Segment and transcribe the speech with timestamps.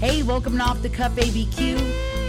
[0.00, 1.78] Hey, welcome to Off the Cuff ABQ.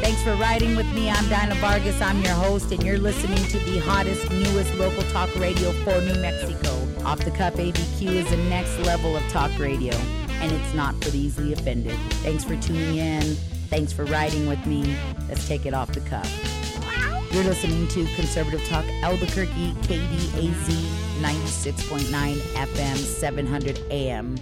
[0.02, 1.10] Thanks for riding with me.
[1.10, 2.02] I'm Dinah Vargas.
[2.02, 6.16] I'm your host, and you're listening to the hottest, newest local talk radio for New
[6.16, 6.70] Mexico.
[7.06, 9.96] Off the Cuff ABQ is the next level of talk radio,
[10.42, 11.98] and it's not for the easily offended.
[12.24, 13.24] Thanks for tuning in.
[13.70, 14.94] Thanks for riding with me.
[15.30, 16.30] Let's take it off the cuff.
[17.32, 20.74] You're listening to Conservative Talk Albuquerque, KDAZ
[21.22, 24.36] 96.9 FM, 700 AM.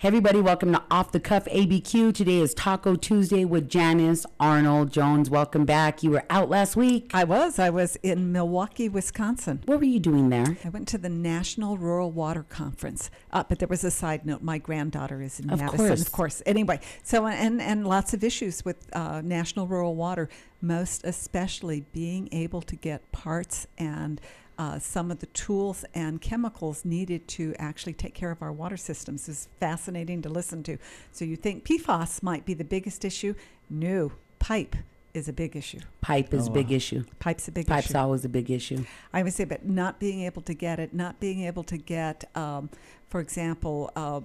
[0.00, 2.14] Hey everybody, welcome to Off the Cuff ABQ.
[2.14, 5.28] Today is Taco Tuesday with Janice Arnold Jones.
[5.28, 6.04] Welcome back.
[6.04, 7.10] You were out last week.
[7.12, 7.58] I was.
[7.58, 9.60] I was in Milwaukee, Wisconsin.
[9.64, 10.56] What were you doing there?
[10.64, 13.10] I went to the National Rural Water Conference.
[13.32, 14.40] Uh, but there was a side note.
[14.40, 16.00] My granddaughter is in Of Madison, course.
[16.00, 16.42] of course.
[16.46, 20.28] Anyway, so and and lots of issues with uh, National Rural Water,
[20.62, 24.20] most especially being able to get parts and.
[24.58, 28.76] Uh, some of the tools and chemicals needed to actually take care of our water
[28.76, 30.76] systems is fascinating to listen to.
[31.12, 33.34] So you think PFAS might be the biggest issue?
[33.70, 34.74] No, pipe
[35.14, 35.80] is a big issue.
[36.00, 37.04] Pipe is a big issue.
[37.18, 37.74] Pipe's a big issue.
[37.74, 37.98] Pipe's issue.
[37.98, 38.84] always a big issue.
[39.12, 42.24] I would say, but not being able to get it, not being able to get,
[42.36, 42.68] um,
[43.08, 44.20] for example, uh,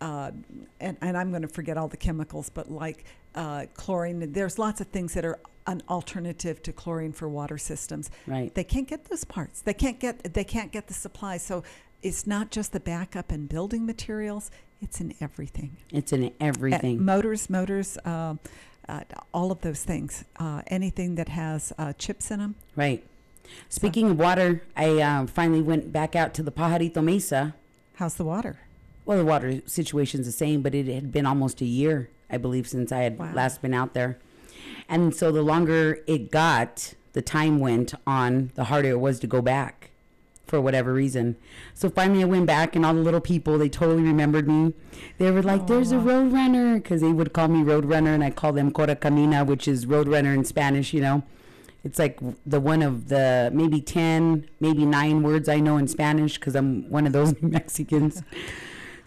[0.00, 0.30] uh,
[0.80, 3.04] and, and I'm going to forget all the chemicals, but like
[3.38, 8.10] uh, chlorine, there's lots of things that are an alternative to chlorine for water systems.
[8.26, 8.54] Right.
[8.54, 9.60] They can't get those parts.
[9.62, 10.14] They can't get.
[10.34, 11.42] They can't get the supplies.
[11.50, 11.62] So
[12.02, 14.50] it's not just the backup and building materials.
[14.80, 15.70] It's in everything.
[15.98, 17.04] It's in Uh, everything.
[17.04, 18.34] motors, motors, uh,
[18.88, 19.00] uh,
[19.34, 20.24] all of those things.
[20.38, 22.54] Uh, anything that has uh, chips in them.
[22.76, 23.02] Right.
[23.68, 27.54] Speaking of water, I uh, finally went back out to the Pajarito Mesa.
[27.96, 28.54] How's the water?
[29.04, 32.68] Well, the water situation's the same, but it had been almost a year, I believe,
[32.68, 33.32] since I had Wow.
[33.34, 34.18] last been out there.
[34.88, 39.26] And so the longer it got, the time went on, the harder it was to
[39.26, 39.90] go back
[40.46, 41.36] for whatever reason.
[41.74, 44.72] So finally I went back, and all the little people, they totally remembered me.
[45.18, 48.24] They were like, there's a road runner, because they would call me road runner, and
[48.24, 51.22] I call them Cora Camina, which is road runner in Spanish, you know.
[51.84, 56.34] It's like the one of the maybe 10, maybe nine words I know in Spanish
[56.38, 58.22] because I'm one of those Mexicans.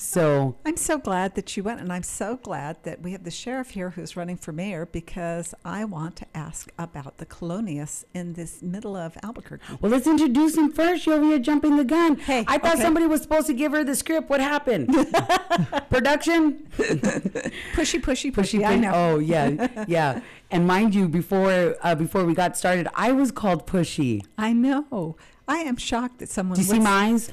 [0.01, 3.31] So, I'm so glad that you went, and I'm so glad that we have the
[3.31, 8.33] sheriff here who's running for mayor because I want to ask about the colonias in
[8.33, 9.63] this middle of Albuquerque.
[9.79, 11.05] well, let's introduce him first.
[11.05, 12.17] You're over here jumping the gun.
[12.17, 12.81] Hey, I thought okay.
[12.81, 14.27] somebody was supposed to give her the script.
[14.27, 14.87] What happened?
[15.89, 16.67] Production?
[16.77, 18.65] Pushy, pushy, pushy.
[18.65, 18.91] I know.
[18.93, 19.67] Oh, yeah.
[19.87, 20.21] Yeah.
[20.49, 24.25] And mind you, before uh, before we got started, I was called Pushy.
[24.37, 25.15] I know.
[25.47, 26.55] I am shocked that someone.
[26.55, 27.31] Do you see my eyes?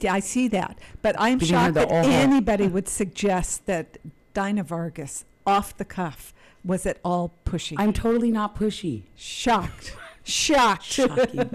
[0.00, 3.98] Yeah, I see that, but I her shocked that anybody would suggest that
[4.34, 6.32] Dinah Vargas, off the cuff,
[6.64, 7.74] was at all pushy.
[7.78, 9.02] I'm totally not pushy.
[9.16, 9.96] shocked.
[10.24, 10.84] Shocked.
[10.84, 11.50] Shocking.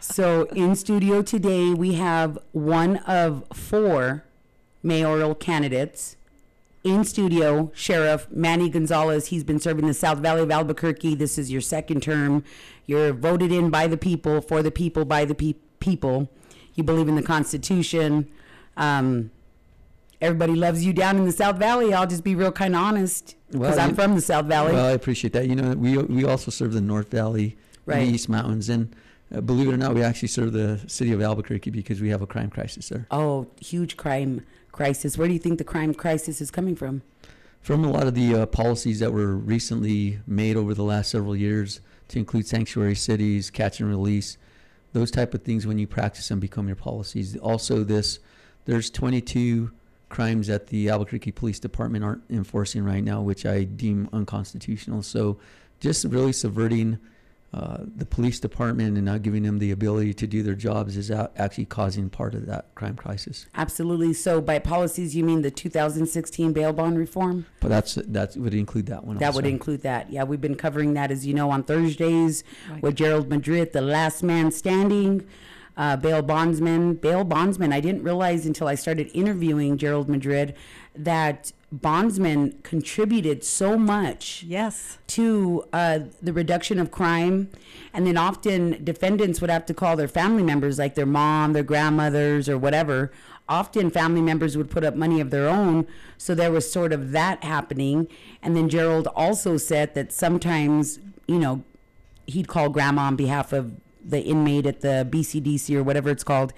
[0.00, 4.24] so in studio today we have one of four
[4.82, 6.16] mayoral candidates.
[6.88, 9.26] In studio, Sheriff Manny Gonzales.
[9.26, 11.14] He's been serving the South Valley of Albuquerque.
[11.16, 12.42] This is your second term.
[12.86, 16.30] You're voted in by the people, for the people, by the pe- people.
[16.74, 18.26] You believe in the Constitution.
[18.78, 19.30] Um,
[20.22, 21.92] everybody loves you down in the South Valley.
[21.92, 24.72] I'll just be real kind of honest because Well, I'm from the South Valley.
[24.72, 25.46] Well, I appreciate that.
[25.46, 28.06] You know, we we also serve the North Valley, Right.
[28.06, 28.96] the East Mountains, and
[29.34, 32.22] uh, believe it or not, we actually serve the city of Albuquerque because we have
[32.22, 33.06] a crime crisis there.
[33.10, 34.46] Oh, huge crime
[34.78, 35.18] crisis.
[35.18, 37.02] Where do you think the crime crisis is coming from?
[37.60, 41.34] From a lot of the uh, policies that were recently made over the last several
[41.34, 44.38] years, to include sanctuary cities, catch and release,
[44.92, 45.66] those type of things.
[45.66, 47.36] When you practice them, become your policies.
[47.38, 48.20] Also, this
[48.66, 49.72] there's 22
[50.10, 55.02] crimes that the Albuquerque Police Department aren't enforcing right now, which I deem unconstitutional.
[55.02, 55.40] So,
[55.80, 56.98] just really subverting
[57.54, 61.08] uh, the police department and not giving them the ability to do their jobs is
[61.10, 63.46] a- actually causing part of that crime crisis.
[63.54, 64.12] Absolutely.
[64.12, 67.46] So, by policies, you mean the 2016 bail bond reform?
[67.60, 69.16] But that's that would include that one.
[69.16, 70.12] That would include that.
[70.12, 72.82] Yeah, we've been covering that, as you know, on Thursdays Right.
[72.82, 75.24] with Gerald Madrid, the last man standing,
[75.76, 76.94] uh, bail bondsman.
[76.94, 77.72] Bail bondsman.
[77.72, 80.54] I didn't realize until I started interviewing Gerald Madrid
[80.94, 84.98] that bondsmen contributed so much Yes.
[85.08, 87.50] to uh, the reduction of crime.
[87.92, 91.62] And then often defendants would have to call their family members, like their mom, their
[91.62, 93.12] grandmothers, or whatever.
[93.48, 95.86] Often family members would put up money of their own.
[96.16, 98.08] So there was sort of that happening.
[98.42, 101.62] And then Gerald also said that sometimes, you know,
[102.26, 103.72] he'd call grandma on behalf of
[104.04, 106.52] the inmate at the BCDC or whatever it's called.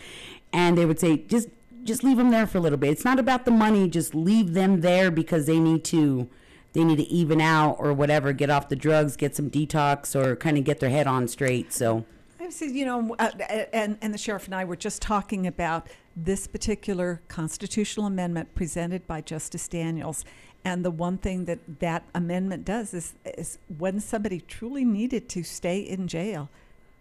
[0.52, 1.48] And they would say, just
[1.90, 2.90] just leave them there for a little bit.
[2.90, 3.88] It's not about the money.
[3.88, 6.28] Just leave them there because they need to
[6.72, 10.36] they need to even out or whatever, get off the drugs, get some detox, or
[10.36, 11.72] kind of get their head on straight.
[11.72, 12.04] So
[12.38, 13.30] I said, you know, uh,
[13.72, 19.06] and and the sheriff and I were just talking about this particular constitutional amendment presented
[19.08, 20.24] by Justice Daniels.
[20.64, 25.42] And the one thing that that amendment does is, is when somebody truly needed to
[25.42, 26.50] stay in jail,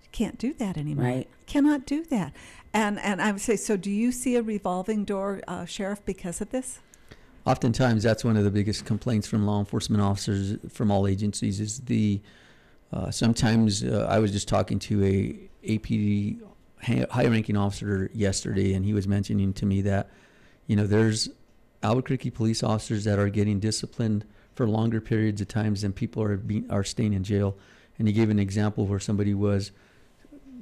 [0.02, 1.06] you can't do that anymore.
[1.06, 1.28] Right.
[1.46, 2.34] Cannot do that.
[2.74, 6.42] And and I would say, so do you see a revolving door, uh, Sheriff, because
[6.42, 6.80] of this?
[7.46, 11.80] Oftentimes, that's one of the biggest complaints from law enforcement officers from all agencies is
[11.82, 12.22] the.
[12.92, 16.42] Uh, sometimes uh, I was just talking to a APD
[16.82, 20.10] high-ranking officer yesterday, and he was mentioning to me that,
[20.66, 21.30] you know, there's
[21.84, 24.26] Albuquerque police officers that are getting disciplined
[24.56, 27.56] for longer periods of times than people are being are staying in jail.
[27.98, 29.72] And he gave an example where somebody was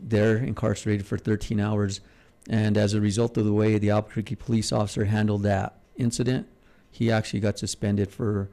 [0.01, 2.01] there incarcerated for 13 hours,
[2.49, 6.47] and as a result of the way the Albuquerque police officer handled that incident,
[6.89, 8.49] he actually got suspended for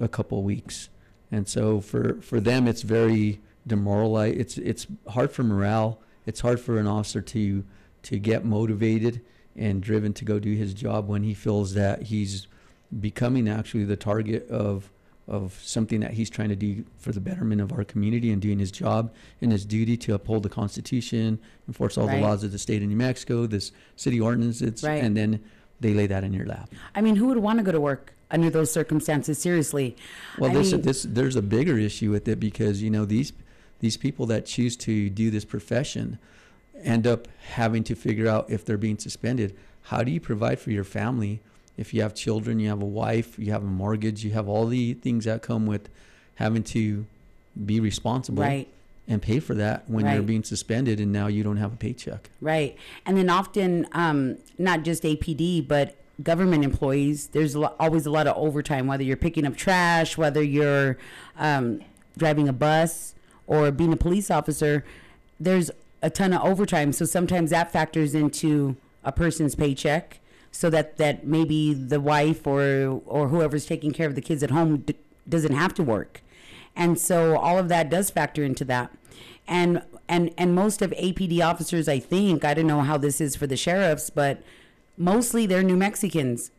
[0.00, 0.88] a couple weeks.
[1.30, 4.38] And so for for them, it's very demoralized.
[4.38, 6.00] It's it's hard for morale.
[6.26, 7.64] It's hard for an officer to
[8.04, 9.20] to get motivated
[9.56, 12.46] and driven to go do his job when he feels that he's
[13.00, 14.90] becoming actually the target of
[15.28, 18.58] of something that he's trying to do for the betterment of our community and doing
[18.58, 21.38] his job and his duty to uphold the Constitution,
[21.68, 22.16] enforce all Right.
[22.16, 25.02] the laws of the state of New Mexico, this city ordinances, Right.
[25.04, 25.40] and then
[25.80, 26.72] they lay that in your lap.
[26.94, 29.38] I mean, who would want to go to work under those circumstances?
[29.38, 29.94] Seriously.
[30.38, 33.32] Well, I this, mean- this, there's a bigger issue with it because you know these
[33.80, 36.18] these people that choose to do this profession
[36.82, 39.54] end up having to figure out if they're being suspended.
[39.82, 41.40] How do you provide for your family
[41.78, 44.66] if you have children, you have a wife, you have a mortgage, you have all
[44.66, 45.88] the things that come with
[46.34, 47.06] having to
[47.64, 48.68] be responsible Right.
[49.06, 52.28] and pay for that when you're being suspended and now you don't have a paycheck.
[52.40, 52.76] Right.
[53.06, 58.36] And then often, um, not just APD, but government employees, there's always a lot of
[58.36, 60.98] overtime, whether you're picking up trash, whether you're
[61.38, 61.80] um,
[62.16, 63.14] driving a bus
[63.46, 64.84] or being a police officer,
[65.38, 65.70] there's
[66.02, 66.92] a ton of overtime.
[66.92, 70.18] So sometimes that factors into a person's paycheck
[70.50, 74.50] so that, that maybe the wife or, or whoever's taking care of the kids at
[74.50, 74.96] home d-
[75.28, 76.22] doesn't have to work.
[76.74, 78.92] And so all of that does factor into that.
[79.46, 83.34] And and and most of APD officers, I think, I don't know how this is
[83.34, 84.42] for the sheriffs, but
[84.96, 86.50] mostly they're New Mexicans.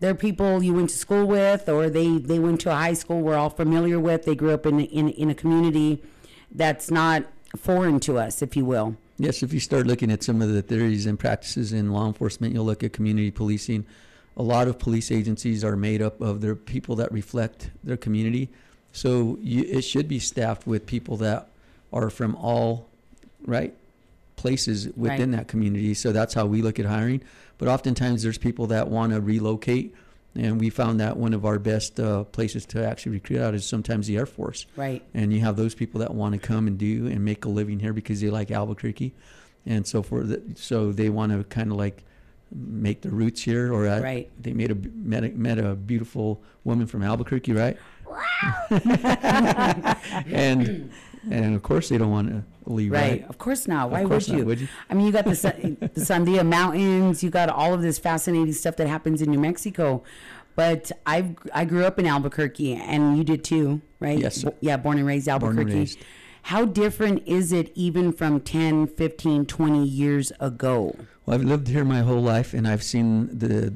[0.00, 3.22] They're people you went to school with, or they they went to a high school
[3.22, 4.24] we're all familiar with.
[4.24, 6.02] They grew up in in in a community
[6.50, 7.24] that's not
[7.56, 8.96] foreign to us, if you will.
[9.18, 12.52] Yes, if you start looking at some of the theories and practices in law enforcement,
[12.52, 13.86] you'll look at community policing.
[14.36, 18.50] A lot of police agencies are made up of their people that reflect their community.
[18.92, 21.48] So you, it should be staffed with people that
[21.92, 22.88] are from all
[23.46, 23.74] right
[24.36, 25.38] places within Right.
[25.38, 25.94] that community.
[25.94, 27.22] So that's how we look at hiring.
[27.56, 29.94] But oftentimes there's people that want to relocate,
[30.36, 33.64] and we found that one of our best uh, places to actually recruit out is
[33.66, 35.02] sometimes the Air Force Right.
[35.14, 37.78] and you have those people that want to come and do and make a living
[37.80, 39.14] here because they like Albuquerque,
[39.64, 42.02] and so for the, so they want to kind of like
[42.54, 44.30] make their roots here, or uh, Right.
[44.40, 47.76] they made a met a, met a beautiful woman from Albuquerque, right?
[50.26, 50.90] And
[51.30, 53.10] and of course they don't want to leave, Right.
[53.22, 53.28] right?
[53.28, 53.86] Of course not.
[53.86, 54.44] Of Why course would not, you?
[54.46, 54.68] would you?
[54.90, 57.22] I mean, you got the San- the Sandia Mountains.
[57.22, 60.02] You got all of this fascinating stuff that happens in New Mexico.
[60.54, 64.18] But I I grew up in Albuquerque, and you did too, right?
[64.18, 64.52] Yes, sir.
[64.60, 65.56] Yeah, born and raised Albuquerque.
[65.56, 65.96] Born and Albuquerque.
[65.96, 65.98] raised.
[66.42, 70.94] How different is it even from 10, 15, 20 years ago?
[71.26, 73.74] Well, I've lived here my whole life, and I've seen the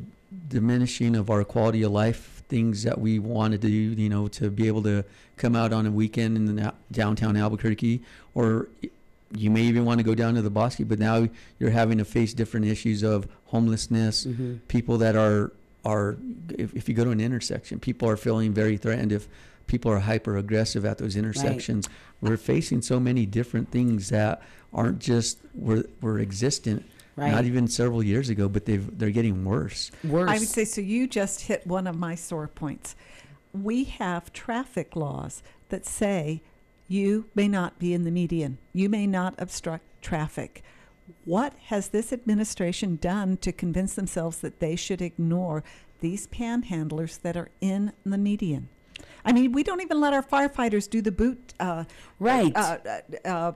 [0.49, 2.40] diminishing of our quality of life.
[2.51, 5.05] Things that we wanted to do, you know, to be able to
[5.37, 8.03] come out on a weekend in the downtown Albuquerque,
[8.35, 8.67] or
[9.33, 10.81] you may even want to go down to the Bosque.
[10.85, 11.29] But now
[11.61, 14.55] you're having to face different issues of homelessness, Mm-hmm.
[14.67, 15.53] people that are
[15.85, 16.17] are.
[16.59, 19.13] If, if you go to an intersection, people are feeling very threatened.
[19.13, 19.29] If
[19.69, 21.89] people are hyper aggressive at those intersections,
[22.21, 24.43] we're facing so many different things that
[24.75, 26.85] aren't just we're, we're existent
[27.17, 27.33] Right.
[27.33, 29.91] not even several years ago, but they've they're getting worse.
[30.05, 30.31] Worse.
[30.31, 30.81] I would say so.
[30.81, 32.95] You just hit one of my sore points.
[33.53, 36.41] We have traffic laws that say
[36.89, 40.63] you may not be in the median, you may not obstruct traffic.
[41.25, 45.65] What has this administration done to convince themselves that they should ignore
[46.01, 48.69] these panhandlers that are in the median?
[49.25, 51.53] I mean, we don't even let our firefighters do the boot.
[51.61, 51.85] Uh,
[52.19, 52.53] Right.
[52.57, 52.79] Uh,
[53.25, 53.53] uh,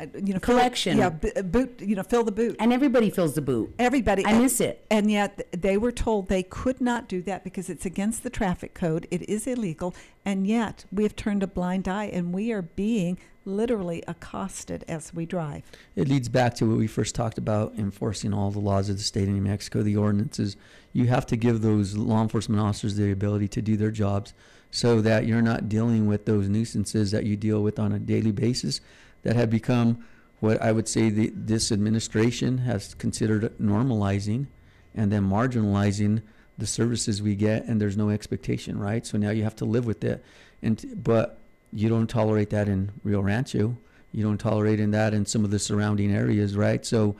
[0.00, 0.98] you know, fill- Collection.
[0.98, 1.80] Yeah, boot.
[1.80, 2.56] You know, fill the boot.
[2.58, 3.74] and everybody fills the boot.
[3.78, 4.24] Everybody.
[4.26, 4.84] I miss it.
[4.90, 8.74] And yet they were told they could not do that because it's against the traffic
[8.74, 9.06] code.
[9.10, 9.94] It is illegal.
[10.24, 15.12] And yet we have turned a blind eye and we are being literally accosted as
[15.12, 15.62] we drive.
[15.96, 19.02] It leads back to what we first talked about enforcing all the laws of the
[19.02, 20.56] state of New Mexico, the ordinances.
[20.92, 24.32] You have to give those law enforcement officers the ability to do their jobs
[24.70, 28.32] so that you're not dealing with those nuisances that you deal with on a daily
[28.32, 28.80] basis
[29.24, 30.04] that have become
[30.40, 34.46] what I would say the, this administration has considered normalizing
[34.94, 36.22] and then marginalizing
[36.56, 39.04] the services we get, and there's no expectation, right?
[39.04, 40.24] So now you have to live with it,
[40.62, 41.38] and but
[41.72, 43.76] you don't tolerate that in Rio Rancho.
[44.12, 46.86] You don't tolerate in that in some of the surrounding areas, right?
[46.86, 47.16] So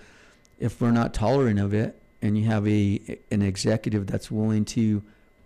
[0.60, 5.02] if we're not tolerant of it, and you have a an executive that's willing to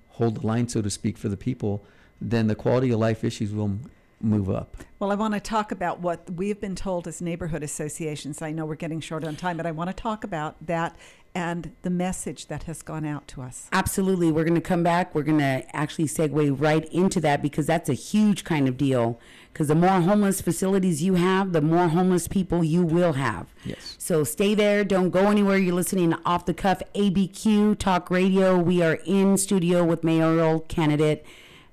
[0.08, 1.84] hold the line, so to speak, for the people,
[2.20, 3.78] then the quality of life issues will
[4.20, 4.76] move up.
[4.98, 8.42] Well, I want to talk about what we have been told as neighborhood associations.
[8.42, 10.96] I know we're getting short on time, but I want to talk about that
[11.34, 13.68] and the message that has gone out to us.
[13.72, 14.32] Absolutely.
[14.32, 15.14] We're going to come back.
[15.14, 19.20] We're going to actually segue right into that because that's a huge kind of deal.
[19.52, 23.46] Because the more homeless facilities you have, the more homeless people you will have.
[23.64, 23.96] Yes.
[23.98, 24.84] So stay there.
[24.84, 25.58] Don't go anywhere.
[25.58, 28.58] You're listening to Off the Cuff ABQ Talk Radio.
[28.58, 31.24] We are in studio with mayoral candidate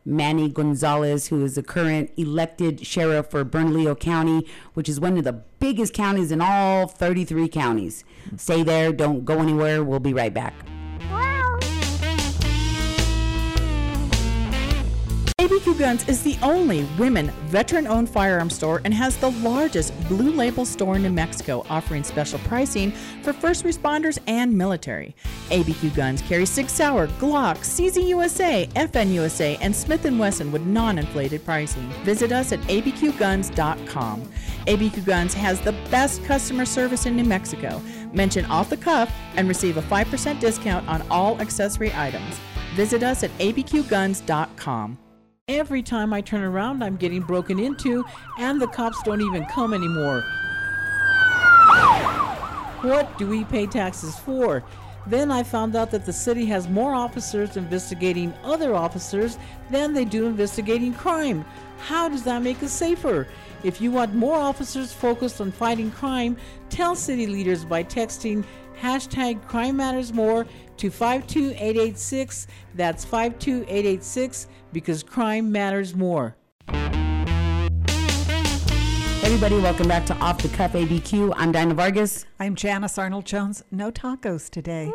[0.05, 5.24] Manny Gonzales, who is the current elected sheriff for Bernalillo County, which is one of
[5.24, 8.03] the biggest counties in all 33 counties.
[8.38, 8.93] Stay there.
[8.93, 9.83] Don't go anywhere.
[9.83, 10.53] We'll be right back.
[15.45, 20.31] ABQ Guns is the only women veteran owned firearm store and has the largest blue
[20.31, 22.89] label store in New Mexico, offering special pricing
[23.21, 25.15] for first responders and military.
[25.49, 30.63] ABQ Guns carry Sig Sauer, Glock, CZ USA, FN USA, and Smith & Wesson with
[30.63, 31.87] non-inflated pricing.
[32.03, 34.21] Visit us at abqguns.com.
[34.65, 37.79] ABQ Guns has the best customer service in New Mexico.
[38.13, 42.35] Mention off the cuff and receive a 5% discount on all accessory items.
[42.73, 44.97] Visit us at abqguns.com.
[45.47, 48.03] Every time I turn around, I'm getting broken into,
[48.39, 50.23] and the cops don't even come anymore.
[52.81, 54.63] What do we pay taxes for?
[55.05, 59.37] Then I found out that the city has more officers investigating other officers
[59.69, 61.45] than they do investigating crime.
[61.77, 63.27] How does that make us safer?
[63.63, 66.37] If you want more officers focused on fighting crime,
[66.71, 68.43] tell city leaders by texting
[68.81, 70.47] hashtag crime matters more
[70.77, 72.48] to 52886.
[72.75, 76.36] That's 52886 because crime matters more.
[79.24, 81.34] Everybody, welcome back to Off the Cuff ABQ.
[81.36, 82.25] I'm Dinah Vargas.
[82.39, 83.63] I'm Janice Arnold Jones.
[83.72, 84.91] No tacos today.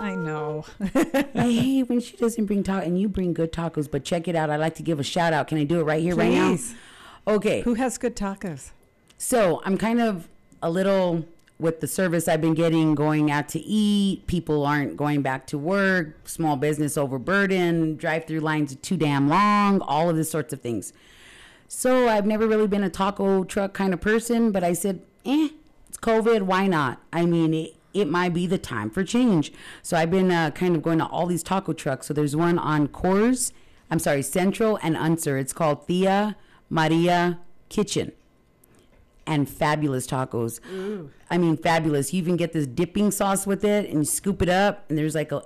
[0.00, 0.64] I know.
[0.94, 3.90] I hate when she doesn't bring tacos, and you bring good tacos.
[3.90, 4.50] But check it out.
[4.50, 5.48] I like to give a shout out.
[5.48, 6.48] Can I do it right here, right now?
[6.48, 6.74] Please.
[7.26, 7.60] Okay.
[7.62, 8.70] Who has good tacos?
[9.18, 10.28] So I'm kind of
[10.62, 11.24] a little
[11.58, 14.26] with the service I've been getting, going out to eat.
[14.26, 16.28] People aren't going back to work.
[16.28, 17.98] Small business overburdened.
[17.98, 19.80] Drive-through lines are too damn long.
[19.80, 20.92] All of these sorts of things.
[21.66, 25.48] So I've never really been a taco truck kind of person, but I said, eh,
[25.88, 26.42] it's COVID.
[26.42, 27.02] Why not?
[27.12, 29.52] I mean, it, it might be the time for change.
[29.82, 32.06] So I've been uh, kind of going to all these taco trucks.
[32.06, 33.52] So there's one on Coors,
[33.90, 35.36] I'm sorry, Central and Unser.
[35.38, 36.36] It's called Tia
[36.70, 38.12] Maria Kitchen
[39.26, 40.60] and fabulous tacos.
[41.30, 42.12] I mean, fabulous.
[42.12, 45.14] You even get this dipping sauce with it, and you scoop it up, and there's
[45.14, 45.42] like a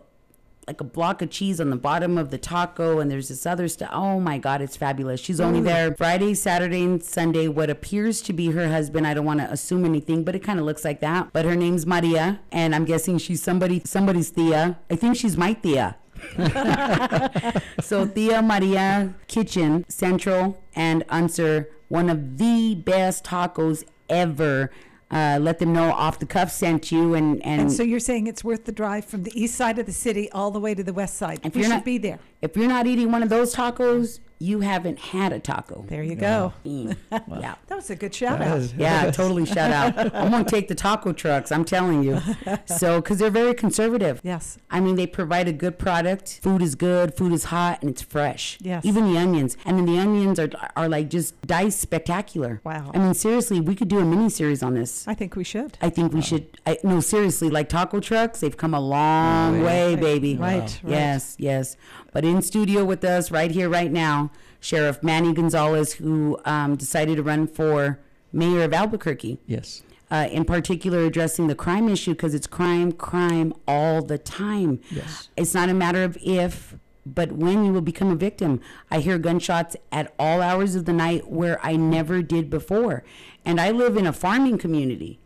[0.69, 3.67] like a block of cheese on the bottom of the taco, and there's this other
[3.67, 3.91] stuff.
[3.93, 5.21] Oh my God, it's fabulous.
[5.21, 7.49] She's only there Friday, Saturday, and Sunday.
[7.49, 9.07] What appears to be her husband.
[9.07, 11.33] I don't want to assume anything, but it kind of looks like that.
[11.33, 14.79] But her name's Maria, and I'm guessing she's somebody somebody's Tia.
[14.91, 15.97] I think she's my Tia.
[17.81, 24.71] So Tia Maria Kitchen, Central and Unser, one of the best tacos ever.
[25.13, 28.27] Uh, let them know off the cuff sent you, and and, And so you're saying
[28.29, 30.83] it's worth the drive from the east side of the city all the way to
[30.83, 31.41] the west side.
[31.45, 32.19] If we you're should not- be there.
[32.41, 35.85] if you're not eating one of those tacos, you haven't had a taco.
[35.89, 36.53] There you go.
[36.67, 36.97] Mm,
[37.41, 37.55] Yeah.
[37.69, 38.75] That was a good shout out.
[38.77, 40.15] Yeah, totally shout out.
[40.15, 41.53] I'm gonna take the taco trucks.
[41.53, 42.21] I'm telling you.
[42.67, 44.21] So, because they're very conservative.
[44.23, 44.59] Yes.
[44.71, 46.41] I mean, they provide a good product.
[46.43, 47.15] Food is good.
[47.15, 48.59] Food is hot, and it's fresh.
[48.61, 48.85] Yes.
[48.85, 52.61] Even the onions, and then the onions are are like just diced spectacular.
[52.65, 52.91] Wow.
[52.95, 55.07] I mean, seriously, we could do a mini series on this.
[55.07, 55.79] I think we should.
[55.81, 56.59] I think we should.
[56.67, 60.37] I, no, seriously, like taco trucks, they've come a long way, baby.
[60.37, 60.81] Right, right.
[60.87, 61.77] Yes, yes.
[62.13, 67.17] But in studio with us right here, right now, Sheriff Manny Gonzales, who um, decided
[67.17, 67.99] to run for
[68.33, 69.39] mayor of Albuquerque.
[69.47, 69.83] Yes.
[70.11, 74.79] Uh, in particular, addressing the crime issue because it's crime, crime all the time.
[74.91, 75.31] Yes.
[75.37, 76.77] It's not a matter of if,
[77.07, 78.61] but when you will become a victim.
[78.91, 83.05] I hear gunshots at all hours of the night where I never did before.
[83.45, 85.19] And I live in a farming community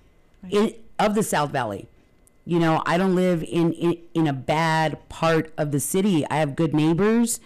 [0.48, 1.88] in, of the South Valley.
[2.48, 6.24] You know, I don't live in, in in a bad part of the city.
[6.30, 7.40] I have good neighbors.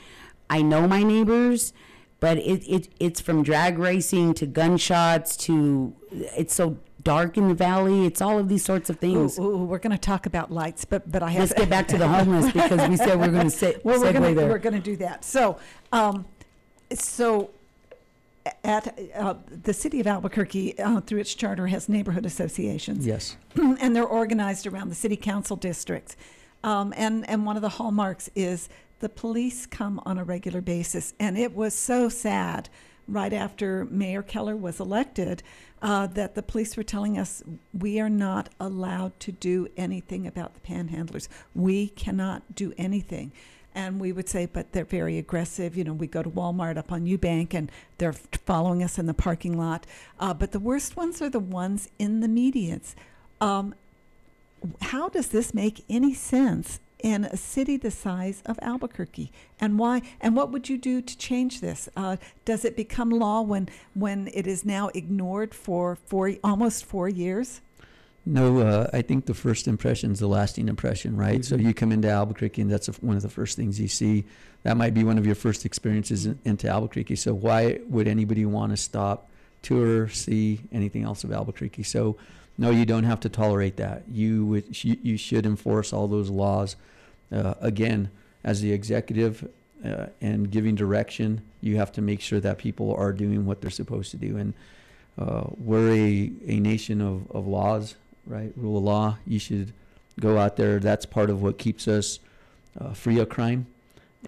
[0.50, 1.72] I know my neighbors,
[2.20, 7.54] but it, it it's from drag racing to gunshots to it's so dark in the
[7.54, 8.04] valley.
[8.04, 9.38] It's all of these sorts of things.
[9.38, 11.98] ooh, we're going to talk about lights, but but I have Let's get back to
[11.98, 14.48] the homeless because we said we are going to sit well, we're segue gonna, there.
[14.48, 15.24] We're going to do that.
[15.24, 15.58] So,
[15.92, 16.26] um,
[16.92, 17.50] so
[18.64, 23.06] at uh, the city of Albuquerque, uh, through its charter, has neighborhood associations.
[23.06, 23.36] Yes.
[23.56, 26.16] and they're organized around the city council districts.
[26.62, 28.68] Um, and, and one of the hallmarks is
[29.00, 31.14] the police come on a regular basis.
[31.18, 32.68] And it was so sad
[33.08, 35.42] right after Mayor Keller was elected
[35.82, 37.42] uh, that the police were telling us
[37.72, 41.28] we are not allowed to do anything about the panhandlers.
[41.54, 43.32] We cannot do anything.
[43.74, 45.76] And we would say, but they're very aggressive.
[45.76, 49.14] You know, we go to Walmart up on Eubank and they're following us in the
[49.14, 49.86] parking lot.
[50.18, 52.94] Uh, but the worst ones are the ones in the medians.
[53.40, 53.74] Um,
[54.82, 59.32] how does this make any sense in a city the size of Albuquerque?
[59.58, 60.02] And why?
[60.20, 61.88] And what would you do to change this?
[61.96, 67.08] Uh, does it become law when when it is now ignored for four almost four
[67.08, 67.60] years?
[68.26, 71.44] No, uh, I think the first impression is the lasting impression, right?
[71.44, 74.24] So you come into Albuquerque, and that's a, one of the first things you see.
[74.62, 77.16] That might be one of your first experiences in, into Albuquerque.
[77.16, 79.28] So why would anybody want to stop,
[79.62, 81.82] tour, see anything else of Albuquerque?
[81.82, 82.16] So
[82.58, 84.02] no, you don't have to tolerate that.
[84.06, 86.76] You would, you, you should enforce all those laws.
[87.32, 88.10] Uh, again,
[88.44, 89.48] as the executive
[89.82, 93.70] uh, and giving direction, you have to make sure that people are doing what they're
[93.70, 94.36] supposed to do.
[94.36, 94.52] And
[95.18, 97.94] uh, we're a, a nation of, of laws,
[98.26, 98.52] right?
[98.56, 99.18] Rule of law.
[99.26, 99.72] You should
[100.18, 100.78] go out there.
[100.78, 102.18] That's part of what keeps us
[102.80, 103.66] uh, free of crime.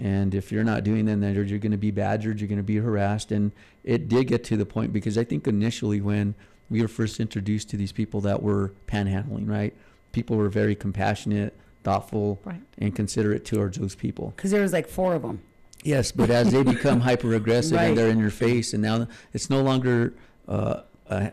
[0.01, 2.57] And if you're not doing that, then you're, you're going to be badgered, you're going
[2.57, 3.31] to be harassed.
[3.31, 3.53] And
[3.85, 6.35] it did get to the point because I think initially when
[6.71, 9.75] we were first introduced to these people that were panhandling, right?
[10.13, 12.63] People were very compassionate, thoughtful, Right.
[12.79, 14.33] and considerate towards those people.
[14.35, 15.43] Because there was like four of them.
[15.85, 17.89] Yes, but as they become hyper aggressive Right.
[17.89, 20.15] and they're in your face, and now it's no longer
[20.49, 20.81] uh,
[21.11, 21.31] a,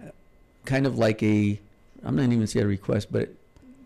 [0.65, 1.59] kind of like a,
[2.03, 3.29] I'm not even say a request, but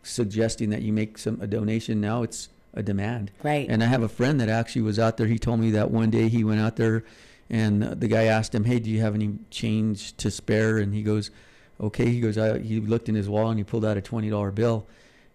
[0.03, 2.01] suggesting that you make some a donation.
[2.01, 3.31] Now it's a demand.
[3.43, 3.67] Right.
[3.69, 5.27] And I have a friend that actually was out there.
[5.27, 7.03] He told me that one day he went out there,
[7.49, 11.03] and the guy asked him, "Hey, do you have any change to spare?" And he
[11.03, 11.31] goes,
[11.79, 14.29] "Okay." He goes, I, he looked in his wallet and he pulled out a twenty
[14.29, 14.85] dollar bill.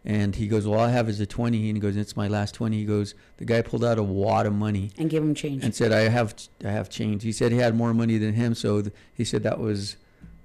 [0.05, 2.29] And he goes, "Well, all I have is a 20 And he goes, "It's my
[2.29, 5.35] last 20 He goes, "The guy pulled out a wad of money and gave him
[5.35, 5.65] change.
[5.65, 8.55] and said, "I have, I have change." He said he had more money than him,
[8.55, 9.97] so th- he said that was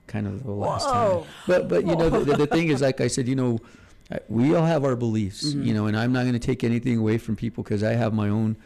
[0.08, 1.24] kind of the last time.
[1.48, 3.60] But, but you know, the, the, the thing is, like I said, you know,
[4.28, 5.64] we all have our beliefs, Mm-hmm.
[5.64, 8.14] you know, and I'm not going to take anything away from people because I have
[8.14, 8.58] my own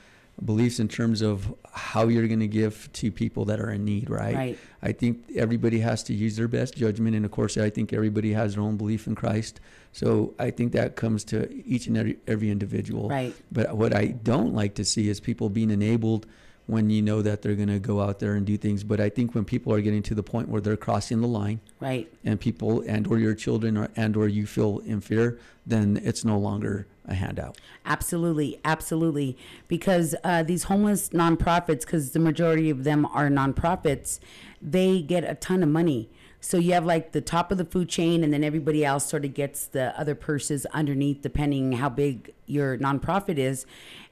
[0.44, 4.10] beliefs in terms of how you're going to give to people that are in need,
[4.10, 4.36] right?
[4.36, 4.60] Right.
[4.84, 8.34] I think everybody has to use their best judgment, and of course, I think everybody
[8.34, 9.60] has their own belief in Christ.
[9.94, 13.10] So I think that comes to each and every, every individual.
[13.10, 13.34] Right.
[13.52, 16.28] But what I don't like to see is people being enabled
[16.68, 18.84] when you know that they're going to go out there and do things.
[18.84, 21.62] But I think when people are getting to the point where they're crossing the line,
[21.80, 22.12] Right.
[22.24, 26.24] and people and or your children or, and or you feel in fear, then it's
[26.26, 27.58] no longer a handout.
[27.86, 29.38] Absolutely, absolutely.
[29.70, 34.20] Because uh, these homeless nonprofits, because the majority of them are nonprofits,
[34.62, 36.10] they get a ton of money.
[36.42, 39.26] So you have like the top of the food chain, and then everybody else sort
[39.26, 43.66] of gets the other purses underneath, depending how big your nonprofit is.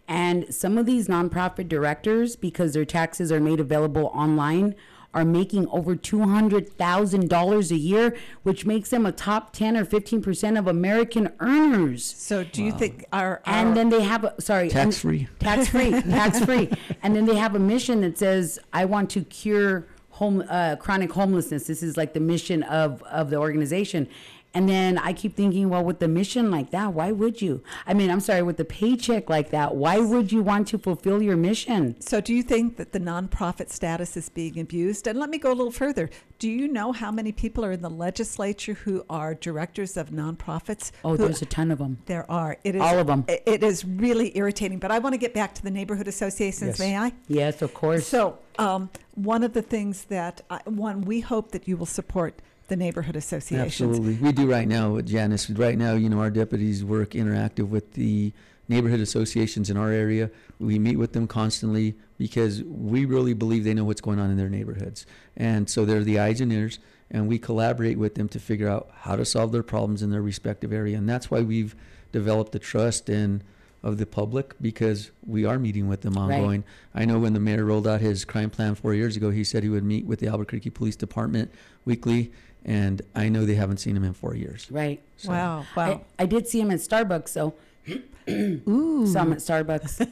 [0.07, 4.75] And some of these nonprofit directors, because their taxes are made available online,
[5.15, 10.67] are making over $200,000 a year, which makes them a top 10 or 15% of
[10.67, 12.03] American earners.
[12.03, 15.29] So do you think our, our and then they have a sorry Tax free.
[15.39, 16.69] tax free tax free
[17.01, 21.11] and then they have a mission that says i want to cure home uh, chronic
[21.11, 21.67] homelessness.
[21.67, 24.07] This is like the mission of of the organization
[24.55, 27.93] and then i keep thinking well with the mission like that why would you i
[27.93, 31.35] mean i'm sorry with the paycheck like that why would you want to fulfill your
[31.35, 35.05] mission So, do you think that the nonprofit status is being abused?
[35.07, 36.09] And let me go a little further.
[36.39, 40.91] Do you know how many people are in the legislature who are directors of nonprofits?
[41.03, 42.57] oh who- there's a ton of them there are.
[42.63, 43.25] It is All of them.
[43.27, 44.79] It is really irritating.
[44.79, 46.77] But I want to get back to the neighborhood associations.
[46.77, 46.79] Yes.
[46.79, 47.13] May I?
[47.27, 51.67] yes of course So, um, one of the things that I, one we hope that
[51.67, 52.33] you will support
[52.67, 53.81] the neighborhood associations.
[53.89, 55.49] Absolutely, we do right now, Janice.
[55.49, 58.33] Right now, you know, our deputies work interactive with the
[58.67, 60.31] neighborhood associations in our area.
[60.59, 64.37] We meet with them constantly because we really believe they know what's going on in
[64.37, 65.05] their neighborhoods,
[65.37, 66.79] and so they're the eyes and ears.
[67.11, 70.23] And we collaborate with them to figure out how to solve their problems in their
[70.23, 71.75] respective area, and that's why we've
[72.11, 73.43] developed the trust and
[73.83, 76.33] of the public because we are meeting with them Right.
[76.39, 76.63] ongoing.
[76.95, 79.61] I know when the mayor rolled out his crime plan four years ago, he said
[79.61, 81.51] he would meet with the Albuquerque Police Department
[81.85, 82.31] weekly,
[82.65, 84.69] and I know they haven't seen him in four years.
[84.71, 85.65] right So- Wow!
[85.77, 86.01] Wow!
[86.19, 87.53] I, I did see him at starbucks so.
[88.27, 90.07] Ooh, saw him at starbucks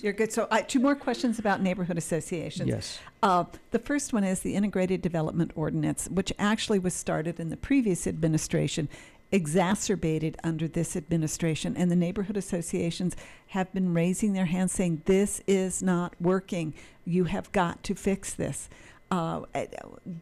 [0.04, 0.32] you're good.
[0.32, 2.68] So, I, two more questions about neighborhood associations.
[2.68, 3.00] Yes.
[3.20, 7.56] Uh, the first one is the Integrated Development Ordinance, which actually was started in the
[7.56, 8.88] previous administration,
[9.32, 11.76] exacerbated under this administration.
[11.76, 13.16] And the neighborhood associations
[13.48, 16.74] have been raising their hands saying, This is not working.
[17.04, 18.68] You have got to fix this.
[19.10, 19.64] Uh, uh,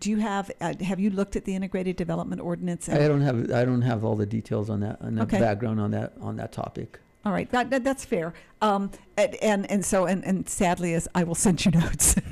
[0.01, 2.88] do you have uh, have you looked at the integrated development ordinance?
[2.88, 5.38] I don't have I don't have all the details on that on the Okay.
[5.38, 6.99] background on that on that topic.
[7.25, 8.35] All right, that, that that's fair.
[8.61, 12.14] Um, and, and and so and, and sadly, as I will send you notes.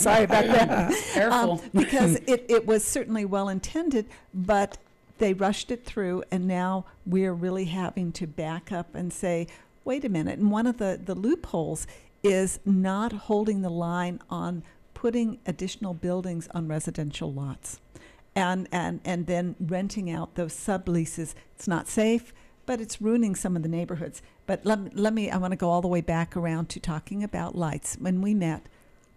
[0.00, 0.92] Sorry about that.
[1.14, 1.52] Careful.
[1.52, 4.76] Um, because it, it was certainly well intended, but
[5.16, 9.46] they rushed it through, and now we're really having to back up and say,
[9.84, 10.38] wait a minute.
[10.38, 11.86] And one of the, the loopholes
[12.22, 14.62] is not holding the line on
[14.98, 17.78] putting additional buildings on residential lots.
[18.34, 21.34] And, and, and then renting out those subleases.
[21.54, 22.32] It's not safe,
[22.66, 24.22] but it's ruining some of the neighborhoods.
[24.46, 26.80] But let, me- let me, I want to go all the way back around to
[26.80, 27.96] talking about lights.
[28.00, 28.66] When we met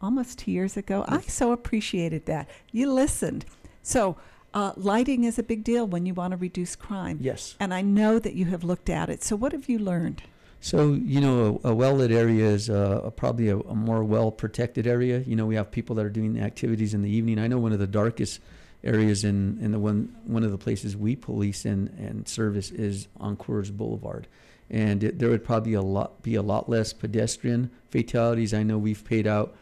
[0.03, 2.47] almost two years ago, I so appreciated that.
[2.71, 3.45] You listened.
[3.81, 4.17] So,
[4.53, 7.17] uh, lighting is a big deal when you want to reduce crime.
[7.21, 7.55] Yes.
[7.59, 9.23] And I know that you have looked at it.
[9.23, 10.21] So, what have you learned?
[10.61, 15.19] So you know, a, a well-lit area is uh, probably a, a more well-protected area.
[15.19, 17.39] You know, we have people that are doing activities in the evening.
[17.39, 18.39] I know one of the darkest
[18.83, 23.07] areas in, in the one one of the places we police and, and service is
[23.19, 24.27] on Coors Boulevard,
[24.69, 28.53] and it, there would probably a lot be a lot less pedestrian fatalities.
[28.53, 29.55] I know we've paid out.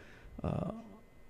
[0.44, 0.72] Uh,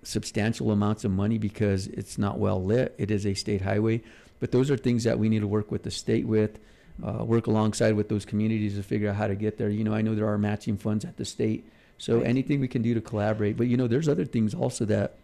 [0.03, 2.95] substantial amounts of money because it's not well lit.
[2.97, 4.03] It is a state highway,
[4.39, 6.59] but those are things that we need to work with the state with,
[7.05, 9.69] uh, work alongside with those communities to figure out how to get there.
[9.69, 11.65] You know, I know there are matching funds at the state,
[11.99, 12.27] so Right.
[12.27, 13.57] anything we can do to collaborate.
[13.57, 15.15] But you know, there's other things also that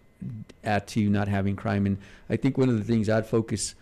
[0.64, 1.98] add to not having crime, and
[2.30, 3.74] I think one of the things I'd focus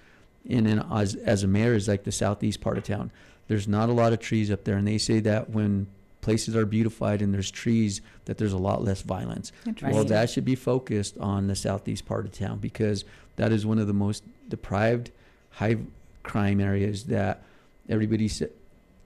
[0.46, 3.10] in and as as a mayor is like the southeast part of town.
[3.48, 5.86] There's not a lot of trees up there, and they say that when
[6.22, 9.52] places are beautified and there's trees, that there's a lot less violence.
[9.94, 13.04] Well, that should be focused on the southeast part of town because
[13.36, 15.10] that is one of the most deprived,
[15.50, 15.76] high
[16.22, 17.42] crime areas that
[17.88, 18.46] everybody sa-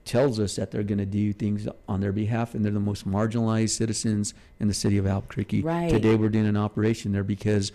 [0.05, 3.07] tells us that they're going to do things on their behalf, and they're the most
[3.07, 5.61] marginalized citizens in the city of Albuquerque.
[5.61, 5.89] Right.
[5.89, 7.71] Today, we're doing an operation there because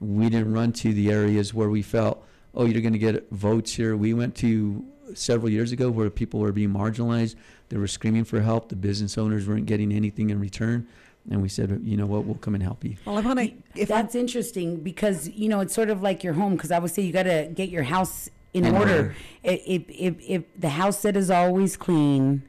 [0.00, 3.74] we didn't run to the areas where we felt, oh, you're going to get votes
[3.74, 3.96] here.
[3.96, 4.84] We went to
[5.14, 7.34] several years ago where people were being marginalized.
[7.68, 8.68] They were screaming for help.
[8.68, 10.86] The business owners weren't getting anything in return.
[11.30, 12.96] And we said, you know what, we'll come and help you.
[13.04, 13.44] Well, I want to.
[13.80, 16.56] If I'm- That's interesting because you know it's sort of like your home.
[16.56, 18.92] Because I would say you got to get your house in In order.
[18.92, 19.14] order.
[19.42, 22.48] If, if if if the house that is always clean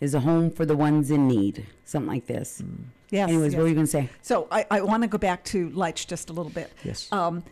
[0.00, 2.62] is a home for the ones in need, something like this.
[3.10, 3.56] yes, Anyways, yes.
[3.58, 4.08] what were you gonna say?
[4.22, 6.72] So I, I want to go back to lights just a little bit.
[6.84, 7.10] Yes.
[7.12, 7.42] Um,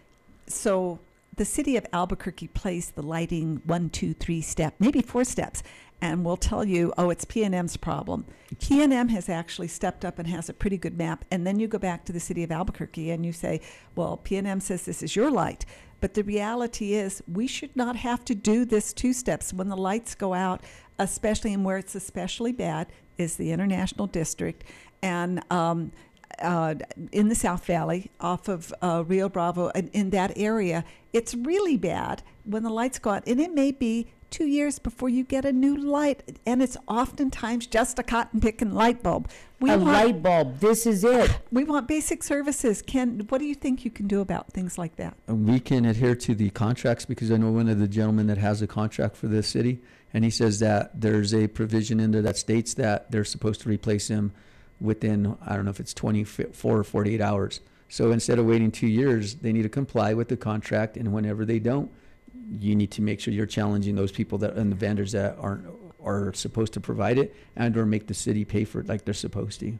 [0.47, 1.01] so
[1.37, 5.63] the city of Albuquerque plays the lighting one, two, three step, maybe four steps,
[6.01, 8.27] and we'll tell you, oh, it's PNM's problem.
[8.57, 11.79] PNM has actually stepped up and has a pretty good map, and then you go
[11.79, 13.61] back to the city of Albuquerque and you say,
[13.97, 15.67] well, PNM says this is your light.
[16.01, 19.77] But the reality is, we should not have to do this two steps when the
[19.77, 20.63] lights go out,
[20.99, 24.63] especially and where it's especially bad is the International District
[25.03, 25.93] and um,
[26.41, 26.75] uh,
[27.13, 30.85] in the South Valley off of uh, Rio Bravo in, in that area.
[31.13, 35.09] It's really bad when the lights go out, and it may be two years before
[35.09, 39.29] you get a new light, and it's oftentimes just a cotton picking light bulb.
[39.61, 40.61] We a want, light bulb.
[40.61, 41.39] This is it.
[41.53, 42.83] we want basic services.
[42.83, 45.17] Ken, what do you think you can do about things like that?
[45.27, 48.63] We can adhere to the contracts because I know one of the gentlemen that has
[48.63, 49.81] a contract for this city,
[50.13, 53.69] and he says that there's a provision in there that states that they're supposed to
[53.69, 54.33] replace him
[54.81, 57.61] within I don't know if it's 24 or 48 hours.
[57.89, 61.45] So instead of waiting two years, they need to comply with the contract, and whenever
[61.45, 61.91] they don't,
[62.61, 65.67] you need to make sure you're challenging those people that and the vendors that aren't
[66.05, 69.13] are supposed to provide it and or make the city pay for it like they're
[69.15, 69.77] supposed to.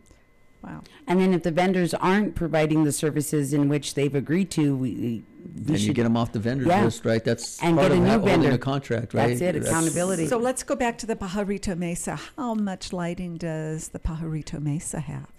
[0.65, 0.83] Wow.
[1.07, 4.95] And then if the vendors aren't providing the services in which they've agreed to, we,
[4.95, 6.83] we Then you get them off the vendors Yeah.
[6.85, 7.23] list, right?
[7.25, 8.51] That's And part get a of new ha- vendor.
[8.51, 9.39] a contract, right?
[9.39, 10.27] That's it, accountability.
[10.27, 12.19] So let's go back to the Pajarito Mesa.
[12.37, 15.31] How much lighting does the Pajarito Mesa have?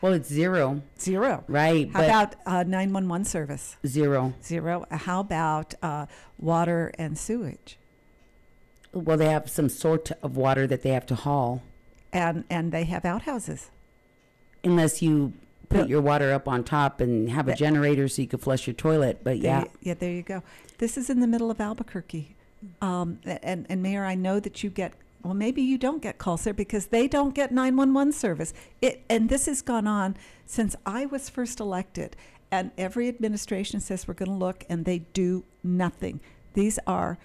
[0.00, 1.44] Well, it's zero, Zero.
[1.48, 1.90] right?
[1.92, 3.76] How about uh, 911 service?
[3.86, 4.34] zero?
[4.42, 4.84] Zero.
[4.90, 6.06] How about uh,
[6.38, 7.78] water and sewage?
[8.92, 11.62] Well, they have some sort of water that they have to haul,
[12.12, 13.70] And and they have outhouses.
[14.62, 15.32] unless you
[15.68, 18.74] put your water up on top and have a generator so you can flush your
[18.74, 19.20] toilet.
[19.24, 20.42] But yeah, yeah, there you go.
[20.78, 22.36] This is in the middle of Albuquerque.
[22.80, 24.92] Um, and, and Mayor, I know that you get,
[25.24, 28.52] well, maybe you don't get calls there because they don't get 911 service.
[28.82, 32.14] It, and this has gone on since I was first elected.
[32.50, 36.20] And every administration says we're going to look, and they do nothing.
[36.52, 37.18] These are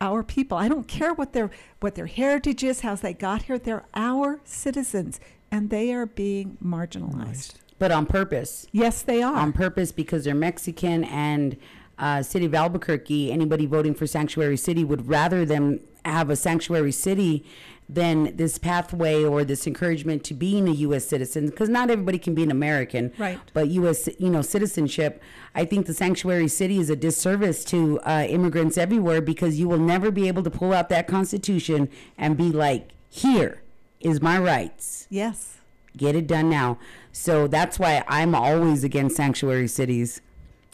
[0.00, 0.56] our people.
[0.58, 3.58] I don't care what their what their heritage is, how they got here.
[3.58, 5.18] They're our citizens,
[5.50, 7.54] and they are being marginalized.
[7.78, 8.66] but on purpose.
[8.70, 9.34] Yes, they are.
[9.34, 11.56] on purpose because they're Mexican and
[11.98, 16.92] uh, city of Albuquerque, anybody voting for sanctuary city would rather them have a sanctuary
[16.92, 17.44] city
[17.88, 21.06] than this pathway or this encouragement to being a U.S.
[21.06, 23.38] citizen, because not everybody can be an American, Right.
[23.54, 24.08] But U.S.
[24.18, 25.22] you know citizenship,
[25.54, 29.78] I think the sanctuary city is a disservice to uh, immigrants everywhere because you will
[29.78, 33.62] never be able to pull out that Constitution and be like, here
[34.00, 35.58] is my rights Yes.
[35.96, 36.78] get it done now.
[37.12, 40.20] So that's why I'm always against sanctuary cities.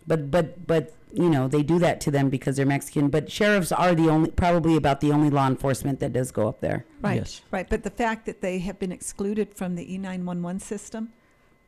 [0.07, 3.09] But but but you know they do that to them because they're Mexican.
[3.09, 6.61] But sheriffs are the only probably about the only law enforcement that does go up
[6.61, 6.85] there.
[7.01, 7.16] Right.
[7.16, 7.42] Yes.
[7.51, 7.68] Right.
[7.68, 11.12] But the fact that they have been excluded from the E911 system,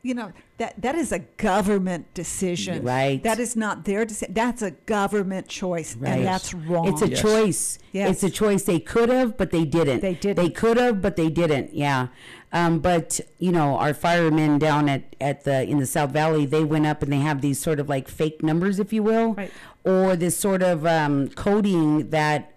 [0.01, 2.83] you know, that that is a government decision.
[2.83, 3.21] Right.
[3.23, 4.33] That is not their decision.
[4.33, 6.11] That's a government choice, Right.
[6.13, 6.87] and that's wrong.
[6.87, 7.21] It's a Yes.
[7.21, 7.79] choice.
[7.91, 8.11] Yes.
[8.11, 8.63] It's a choice.
[8.63, 10.01] They could have, but they didn't.
[10.01, 10.35] They didn't.
[10.43, 11.73] They could have, but they didn't.
[11.73, 12.07] Yeah.
[12.55, 16.63] Um, but you know, our firemen down at, at the in the South Valley, they
[16.63, 19.51] went up and they have these sort of like fake numbers, if you will, Right.
[19.83, 22.55] or this sort of um, coding that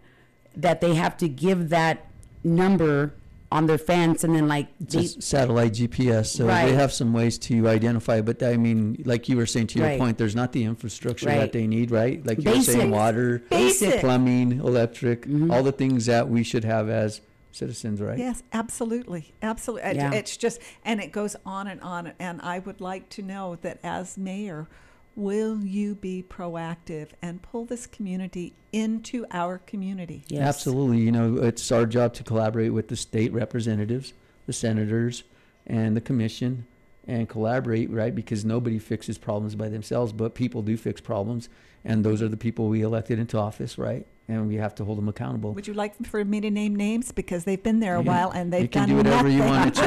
[0.57, 2.07] that they have to give that
[2.45, 3.13] number
[3.51, 6.67] on their fence, and then like It's they, just satellite GPS, so Right.
[6.67, 8.21] they have some ways to identify.
[8.21, 9.99] But I mean, like you were saying to your Right.
[9.99, 11.39] point, there's not the infrastructure Right.
[11.41, 12.25] that they need, right?
[12.25, 13.99] Like you were saying, water, Basic.
[14.01, 15.51] plumbing, electric, Mm-hmm.
[15.51, 17.21] all the things that we should have as
[17.53, 18.19] citizens, right?
[18.19, 19.97] Yes, absolutely, absolutely.
[19.97, 20.13] Yeah.
[20.13, 22.13] It's just, and it goes on and on.
[22.19, 24.69] And I would like to know that as mayor,
[25.17, 30.25] will you be proactive and pull this community into our community?
[30.29, 30.43] yes.
[30.43, 30.99] Absolutely.
[30.99, 34.13] You know, it's our job to collaborate with the state representatives,
[34.47, 35.25] the senators,
[35.67, 36.67] and the commission
[37.09, 38.15] and collaborate, right?
[38.15, 41.49] Because nobody fixes problems by themselves, but people do fix problems.
[41.85, 44.07] And those are the people we elected into office, right?
[44.31, 45.55] And we have to hold them accountable.
[45.55, 48.31] Would you like for me to name names because they've been there a You- while
[48.31, 49.39] and they've you can done do whatever nothing.
[49.39, 49.69] you want.
[49.69, 49.81] It's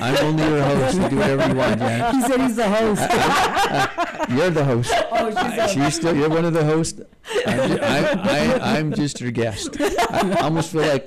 [0.00, 0.96] I'm only your host.
[0.96, 2.14] You do whatever you want.
[2.14, 3.02] He said he's the host.
[4.30, 4.92] You're the host.
[5.10, 6.16] oh, she's She's still.
[6.16, 7.00] You're one of the hosts.
[7.46, 7.98] I'm, ju- I,
[8.62, 9.76] I, I'm just your guest.
[9.80, 11.06] I almost feel like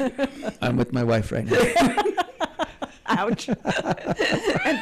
[0.61, 1.55] I'm with my wife right now.
[3.17, 3.47] Ouch.
[3.49, 3.57] and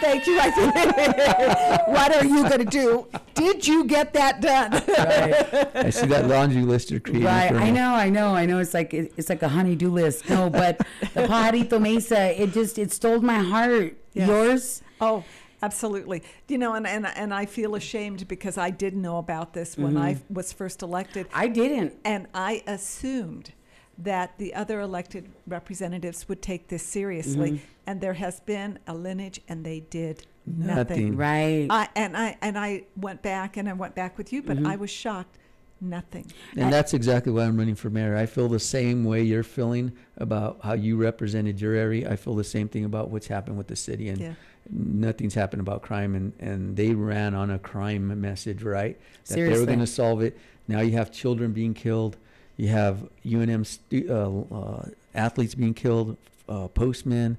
[0.01, 0.39] thank you.
[0.39, 3.07] I think, what are you going to do?
[3.33, 4.71] Did you get that done?
[4.71, 5.75] right.
[5.75, 7.25] I see that laundry list you're creating.
[7.25, 8.59] Right, I know, I know, I know.
[8.59, 10.29] It's like it- it's like a honey-do list.
[10.29, 10.77] No, but
[11.13, 13.97] the Pajarito Mesa, it just it stole my heart.
[14.13, 14.27] Yes.
[14.27, 14.81] Yours?
[15.01, 15.23] Oh,
[15.61, 16.23] absolutely.
[16.47, 19.93] You know, and, and, and I feel ashamed because I did know about this when
[19.93, 20.03] mm-hmm.
[20.03, 21.27] I was first elected.
[21.33, 21.93] I didn't.
[22.05, 23.53] And I assumed
[23.97, 27.51] that the other elected representatives would take this seriously.
[27.51, 27.65] Mm-hmm.
[27.85, 30.75] And there has been a lineage, and they did nothing.
[30.75, 31.17] Nothing.
[31.17, 31.67] Right.
[31.69, 34.67] I, and I and I went back and I went back with you, but mm-hmm.
[34.67, 35.37] I was shocked.
[35.81, 36.31] Nothing.
[36.55, 38.15] And that's exactly why I'm running for mayor.
[38.15, 42.09] I feel the same way you're feeling about how you represented your area.
[42.09, 44.33] I feel the same thing about what's happened with the city, and Yeah.
[44.69, 46.15] nothing's happened about crime.
[46.15, 48.97] And, and they ran on a crime message, right?
[49.25, 50.37] That they were going to solve it.
[50.69, 52.15] Now you have children being killed.
[52.57, 54.85] You have UNM stu- uh, uh,
[55.15, 57.37] athletes being killed, uh, postmen,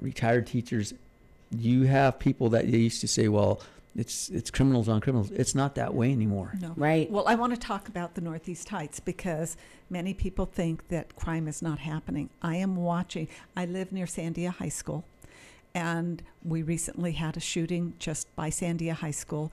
[0.00, 0.94] retired teachers.
[1.50, 3.60] You have people that they used to say, well,
[3.96, 5.30] it's it's criminals on criminals.
[5.30, 6.52] It's not that way anymore.
[6.60, 6.74] No.
[6.76, 7.10] Right.
[7.10, 9.56] Well, I want to talk about the Northeast Heights because
[9.88, 12.28] many people think that crime is not happening.
[12.42, 13.28] I am watching.
[13.56, 15.04] I live near Sandia High School,
[15.74, 19.50] and we recently had a shooting just by Sandia High School.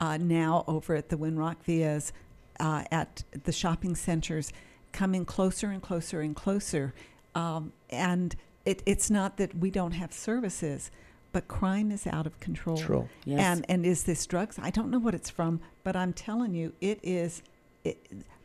[0.00, 2.12] Uh, now over at the Winrock Villas,
[2.60, 4.52] uh, at the shopping centers,
[4.92, 6.94] coming closer and closer and closer.
[7.34, 10.90] Um, and it, it's not that we don't have services,
[11.32, 12.76] but crime is out of control.
[12.76, 13.08] Control.
[13.24, 13.40] Yes.
[13.40, 14.58] And and is this drugs?
[14.62, 17.42] I don't know what it's from, but I'm telling you, it is.
[17.82, 17.98] It,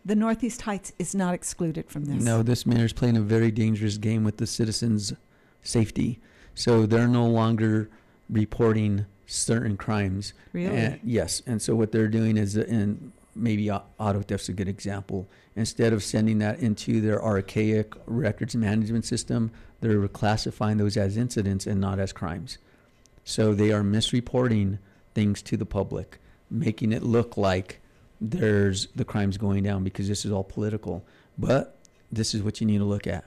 [0.06, 2.24] the Northeast Heights is not excluded from this.
[2.24, 5.14] No, this mayor is playing a very dangerous game with the citizens'
[5.62, 6.20] safety.
[6.56, 7.90] So they're no longer
[8.30, 10.34] reporting certain crimes.
[10.52, 10.76] Really?
[10.76, 14.68] And, yes, and so what they're doing is, and maybe au- auto theft's a good
[14.68, 15.28] example.
[15.56, 21.66] Instead of sending that into their archaic records management system, they're classifying those as incidents
[21.68, 22.58] and not as crimes.
[23.24, 24.80] So they are misreporting
[25.14, 27.80] things to the public, making it look like
[28.22, 31.06] there's the crimes going down because this is all political.
[31.38, 31.76] But
[32.12, 33.24] this is what you need to look at.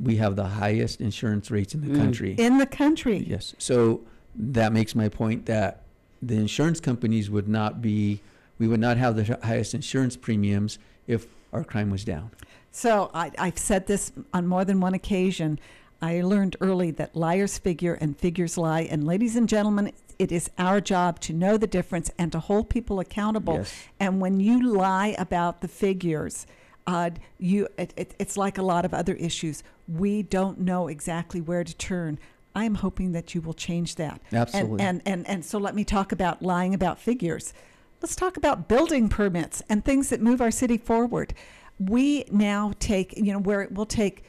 [0.00, 1.96] We have the highest insurance rates in the Mm.
[1.96, 2.34] country.
[2.38, 3.18] In the country.
[3.28, 3.54] Yes.
[3.58, 4.02] So
[4.36, 5.82] that makes my point that
[6.22, 8.20] the insurance companies would not be,
[8.58, 12.30] we would not have the highest insurance premiums if our crime was down.
[12.70, 15.58] So I, I've said this on more than one occasion.
[16.00, 18.82] I learned early that liars figure and figures lie.
[18.82, 22.68] And ladies and gentlemen, it is our job to know the difference and to hold
[22.68, 23.54] people accountable.
[23.54, 23.74] Yes.
[23.98, 26.46] And when you lie about the figures,
[26.86, 29.62] uh, you it, it, it's like a lot of other issues.
[29.86, 32.18] We don't know exactly where to turn.
[32.54, 34.20] I'm hoping that you will change that.
[34.32, 34.80] Absolutely.
[34.80, 37.52] And, and and and so let me talk about lying about figures.
[38.00, 41.34] Let's talk about building permits and things that move our city forward.
[41.78, 44.24] We now take, you know, where it will take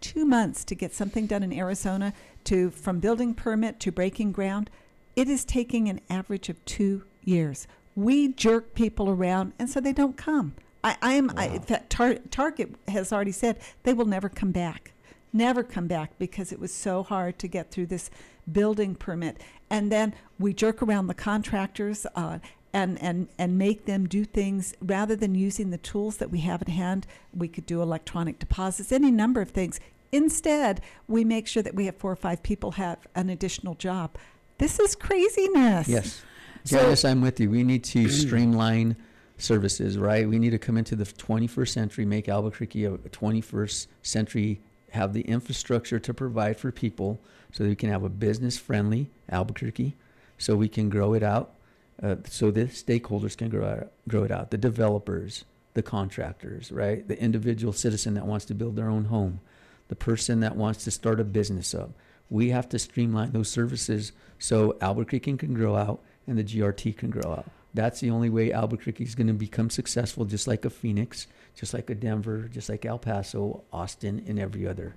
[0.00, 2.12] two months to get something done in Arizona
[2.44, 4.68] to from building permit to breaking ground,
[5.16, 7.66] it is taking an average of two years.
[7.96, 10.54] We jerk people around, and so they don't come.
[10.82, 11.30] I, I am.
[11.36, 14.92] I, in fact, Tar- Target has already said they will never come back,
[15.32, 18.10] never come back because it was so hard to get through this
[18.50, 19.40] building permit.
[19.70, 22.40] And then we jerk around the contractors uh,
[22.74, 26.60] and, and, and make them do things rather than using the tools that we have
[26.60, 27.06] at hand.
[27.32, 29.78] We could do electronic deposits, any number of things.
[30.10, 34.16] Instead, we make sure that we have four or five people have an additional job.
[34.58, 35.86] This is craziness.
[35.88, 36.22] Yes.
[36.64, 37.48] So- Janice, I'm with you.
[37.48, 38.96] We need to streamline
[39.38, 40.28] services, right?
[40.28, 44.60] We need to come into the 21st century, make Albuquerque a 21st century,
[44.90, 47.20] have the infrastructure to provide for people
[47.52, 49.94] so that we can have a business friendly Albuquerque,
[50.38, 51.54] so we can grow it out,
[52.02, 57.06] uh, so the stakeholders can grow, out, grow it out, the developers, the contractors, right?
[57.06, 59.40] The individual citizen that wants to build their own home,
[59.88, 61.90] the person that wants to start a business up.
[62.30, 67.10] We have to streamline those services so Albuquerque can grow out and the GRT can
[67.10, 67.46] grow out.
[67.74, 71.26] That's the only way Albuquerque is going to become successful, just like a Phoenix,
[71.56, 74.94] just like a Denver, just like El Paso, Austin, and every other.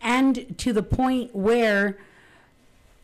[0.00, 1.98] and to the point where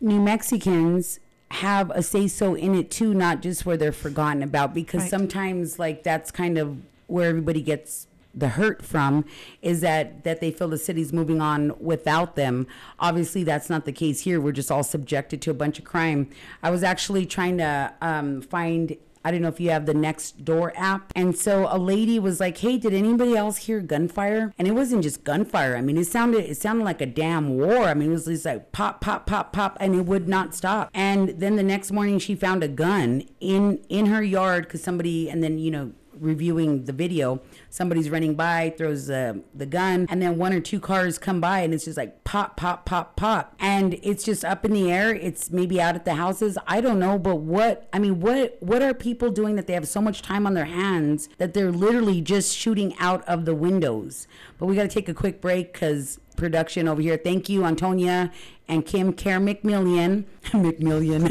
[0.01, 1.19] New Mexicans
[1.51, 4.75] have a say so in it too, not just where they're forgotten about.
[4.75, 5.11] Because Right.
[5.11, 9.25] sometimes, like that's kind of where everybody gets the hurt from
[9.63, 12.67] is that that they feel the city's moving on without them.
[13.01, 14.41] Obviously, that's not the case here.
[14.41, 16.29] We're just all subjected to a bunch of crime.
[16.63, 20.73] I was actually trying to um, find I don't know if you have the Nextdoor
[20.77, 21.13] app.
[21.15, 25.03] And so a lady was like, "Hey, did anybody else hear gunfire?" And it wasn't
[25.03, 25.77] just gunfire.
[25.77, 27.85] I mean, it sounded it sounded like a damn war.
[27.85, 30.91] I mean, it was just like pop, pop, pop, pop, and it would not stop.
[30.95, 35.29] And then the next morning, she found a gun in in her yard because somebody,
[35.29, 40.21] and then you know reviewing the video, somebody's running by, throws uh, the gun, and
[40.23, 43.55] then one or two cars come by, and it's just like pop, pop, pop, pop,
[43.59, 45.15] and it's just up in the air.
[45.15, 46.59] It's maybe out at the houses.
[46.67, 49.89] I don't know, but what I mean, what what are people doing that they have
[49.89, 54.27] so much time on their hands that they're literally just shooting out of the windows?
[54.59, 57.19] But we got to take a quick break because production over here.
[57.19, 58.33] Thank you, Antonia
[58.69, 60.25] and Kim Care McMillian.
[60.45, 61.29] McMillian.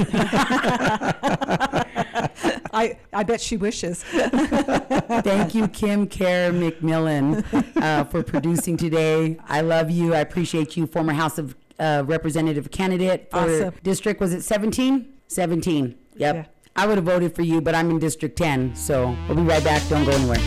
[2.73, 4.03] I, I bet she wishes.
[4.03, 7.43] Thank you, Kim Care McMillan,
[7.81, 9.37] uh, for producing today.
[9.47, 10.13] I love you.
[10.13, 13.73] I appreciate you, former House of uh, Representative candidate for Awesome.
[13.83, 14.19] district.
[14.19, 15.13] Was it 17?
[15.27, 15.95] 17.
[16.15, 16.35] Yep.
[16.35, 16.45] Yeah.
[16.75, 18.75] I would have voted for you, but I'm in District 10.
[18.75, 19.81] So we'll be right back.
[19.89, 20.37] Don't go anywhere.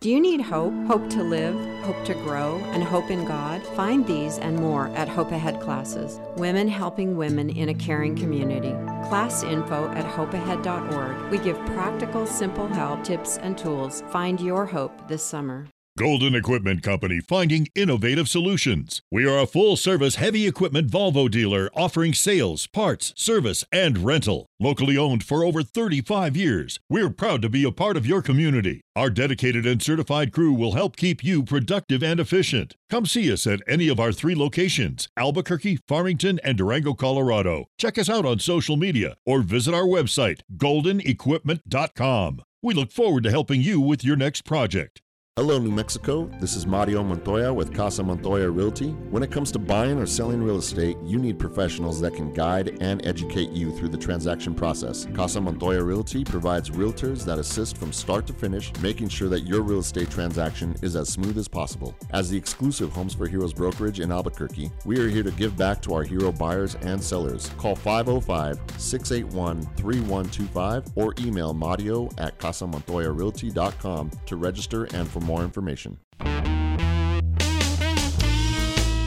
[0.00, 0.74] Do you need hope?
[0.86, 3.62] Hope to live, hope to grow, and hope in God?
[3.76, 6.18] Find these and more at Hope Ahead classes.
[6.36, 8.72] Women helping women in a caring community.
[9.08, 11.30] Class info at hopeahead.org.
[11.30, 14.02] We give practical, simple help, tips, and tools.
[14.08, 15.68] Find your hope this summer.
[15.96, 19.00] Golden Equipment Company finding innovative solutions.
[19.12, 24.46] We are a full service heavy equipment Volvo dealer offering sales, parts, service, and rental.
[24.58, 28.80] Locally owned for over 35 years, we're proud to be a part of your community.
[28.96, 32.74] Our dedicated and certified crew will help keep you productive and efficient.
[32.90, 37.66] Come see us at any of our three locations Albuquerque, Farmington, and Durango, Colorado.
[37.78, 42.42] Check us out on social media or visit our website, goldenequipment.com.
[42.64, 45.02] We look forward to helping you with your next project.
[45.36, 46.30] Hello, New Mexico.
[46.40, 48.90] This is Mario Montoya with Casa Montoya Realty.
[49.10, 52.78] When it comes to buying or selling real estate, you need professionals that can guide
[52.80, 55.08] and educate you through the transaction process.
[55.12, 59.62] Casa Montoya Realty provides realtors that assist from start to finish, making sure that your
[59.62, 61.96] real estate transaction is as smooth as possible.
[62.10, 65.82] As the exclusive Homes for Heroes brokerage in Albuquerque, we are here to give back
[65.82, 67.50] to our hero buyers and sellers.
[67.58, 75.98] Call 505 681 3125 or email Mario at casamontoyarealty.com to register and for more information.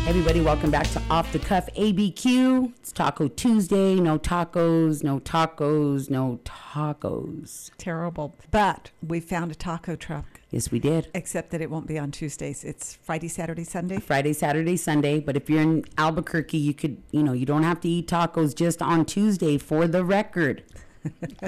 [0.04, 2.72] Hey everybody, welcome back to Off the Cuff ABQ.
[2.80, 3.96] It's Taco Tuesday.
[3.96, 7.72] No tacos, no tacos, no tacos.
[7.78, 8.34] Terrible.
[8.50, 11.10] But we found a taco truck, Yes, we did.
[11.14, 12.64] except that it won't be on Tuesdays.
[12.64, 14.00] It's Friday, Saturday, Sunday.
[14.00, 15.20] Friday, Saturday, Sunday.
[15.20, 18.56] But if you're in Albuquerque, you could, you know, you don't have to eat tacos
[18.56, 20.64] just on Tuesday for the record.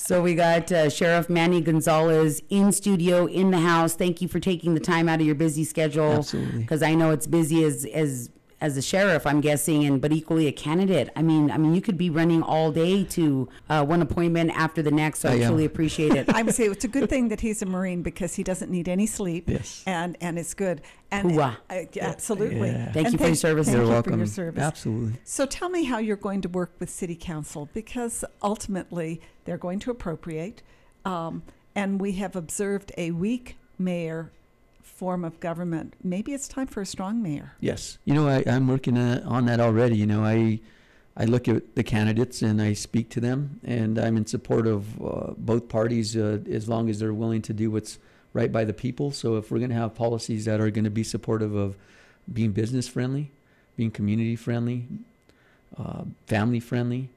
[0.00, 3.94] so we got uh, Sheriff Manny Gonzales in studio, in the house.
[3.94, 6.12] Thank you for taking the time out of your busy schedule.
[6.12, 6.60] Absolutely.
[6.60, 8.30] Because I know it's busy as as
[8.60, 11.10] as a sheriff, I'm guessing, and but equally a candidate.
[11.14, 14.82] I mean, I mean, you could be running all day to uh, one appointment after
[14.82, 15.20] the next.
[15.20, 16.28] So I, I truly appreciate it.
[16.34, 18.88] I would say it's a good thing that he's a Marine because he doesn't need
[18.88, 19.48] any sleep.
[19.48, 19.82] Yes.
[19.86, 20.82] And and it's good.
[21.10, 21.56] And Hoorah.
[21.70, 22.70] uh, yeah, absolutely.
[22.70, 22.92] Yeah.
[22.92, 23.66] Thank And you for your service.
[23.66, 24.12] Thank You're you welcome.
[24.12, 24.62] for your service.
[24.62, 25.20] Absolutely.
[25.24, 29.78] So tell me how you're going to work with City Council because ultimately they're going
[29.80, 30.62] to appropriate,
[31.04, 31.42] um,
[31.74, 34.32] and we have observed a weak mayor
[34.98, 35.94] form of government.
[36.02, 37.52] Maybe it's time for a strong mayor.
[37.60, 37.98] Yes.
[38.04, 39.96] You know, I, I'm working on on that already.
[39.96, 40.60] You know, I
[41.16, 45.00] I look at the candidates and I speak to them, and I'm in support of
[45.00, 47.98] uh, both parties uh, as long as they're willing to do what's
[48.32, 49.10] right by the people.
[49.12, 51.76] So if we're going to have policies that are going to be supportive of
[52.32, 53.30] being business friendly,
[53.76, 54.86] being community friendly,
[55.76, 57.08] uh, family friendly,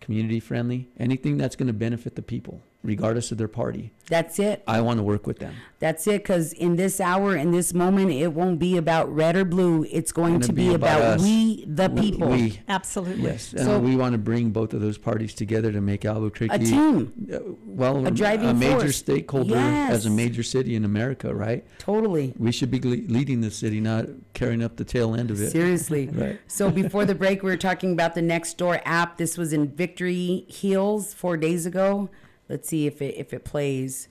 [0.00, 4.62] community friendly, anything that's going to benefit the people, regardless of their party, That's it.
[4.66, 5.54] I want to work with them.
[5.78, 6.22] That's it.
[6.22, 9.86] Because in this hour, in this moment, it won't be about red or blue.
[9.90, 12.28] It's going Gonna be be, about about, we, the We- people.
[12.28, 13.22] We, Absolutely.
[13.24, 16.54] Yes, So- and we want to bring both of those parties together to make Albuquerque
[16.54, 17.12] a team.
[17.32, 18.96] uh, well A driving major force.
[18.96, 21.64] stakeholder as a major city in America, right?
[21.78, 22.34] Totally.
[22.38, 25.50] We should be leading the city, not carrying up the tail end of it.
[25.50, 26.10] Seriously.
[26.14, 26.38] Right.
[26.46, 29.16] So before the break, we were talking about the Nextdoor app.
[29.16, 32.10] This was in Victory Hills four days ago.
[32.48, 34.08] Let's see if it if it plays.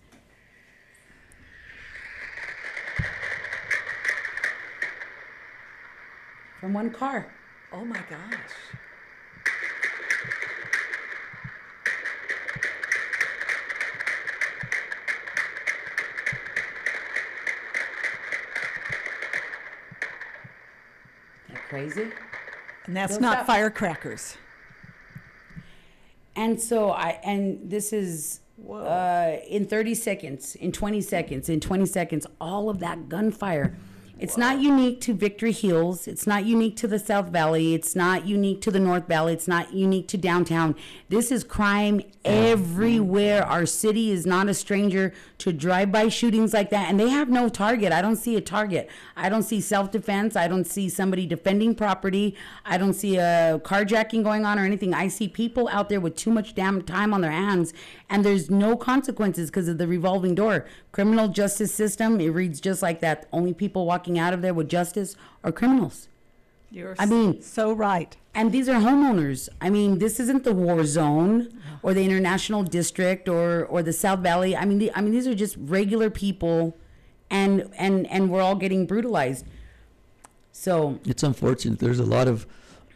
[6.60, 7.28] From one car.
[7.72, 8.54] Oh my gosh.
[21.50, 22.08] That crazy?
[22.86, 23.48] And that's Those not up.
[23.48, 24.38] firecrackers.
[26.36, 31.86] And so I and this is uh, in 30 seconds, in 20 seconds, in 20
[31.86, 33.76] seconds, all of that gunfire.
[34.24, 36.08] It's not unique to Victory Hills.
[36.08, 37.74] It's not unique to the South Valley.
[37.74, 39.34] It's not unique to the North Valley.
[39.34, 40.76] It's not unique to downtown.
[41.10, 43.44] This is crime everywhere.
[43.44, 47.50] Our city is not a stranger to drive-by shootings like that, and they have no
[47.50, 47.92] target.
[47.92, 48.90] I don't see a target.
[49.18, 50.38] I don't see self-defense.
[50.38, 52.34] I don't see somebody defending property.
[52.64, 54.94] I don't see a carjacking going on or anything.
[54.94, 57.74] I see people out there with too much damn time on their hands,
[58.14, 60.66] and there's no consequences because of the revolving door.
[60.92, 63.28] Criminal justice system, it reads just like that.
[63.34, 66.08] Only people walking out of there with justice are criminals.
[66.72, 68.16] You're I mean- so right.
[68.36, 69.48] And these are homeowners.
[69.62, 71.50] I mean, this isn't the war zone
[71.84, 74.56] or the international district or or the South Valley.
[74.56, 76.76] I mean, the, I mean these are just regular people,
[77.30, 79.46] and and and we're all getting brutalized.
[80.52, 81.78] So It's unfortunate.
[81.80, 82.48] There's a lot of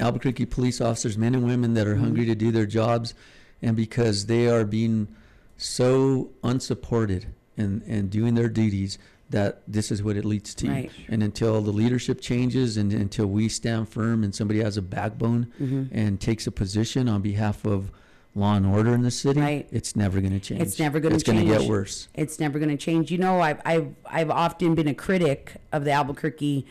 [0.00, 2.04] Albuquerque police officers, men and women, that are Mm-hmm.
[2.04, 3.14] hungry to do their jobs,
[3.62, 5.08] and because they are being
[5.56, 8.98] so unsupported and and doing their duties,
[9.30, 10.68] that this is what it leads to.
[10.70, 10.90] Right.
[11.08, 15.52] And until the leadership changes, and until we stand firm, and somebody has a backbone
[15.60, 15.84] Mm-hmm.
[15.92, 17.90] and takes a position on behalf of
[18.34, 19.68] law and order in the city, Right.
[19.72, 20.60] it's never going to change.
[20.62, 21.38] It's never going to change.
[21.40, 22.08] It's going to get worse.
[22.14, 23.10] It's never going to change.
[23.10, 26.64] You know, I've, I've, I've often been a critic of the Albuquerque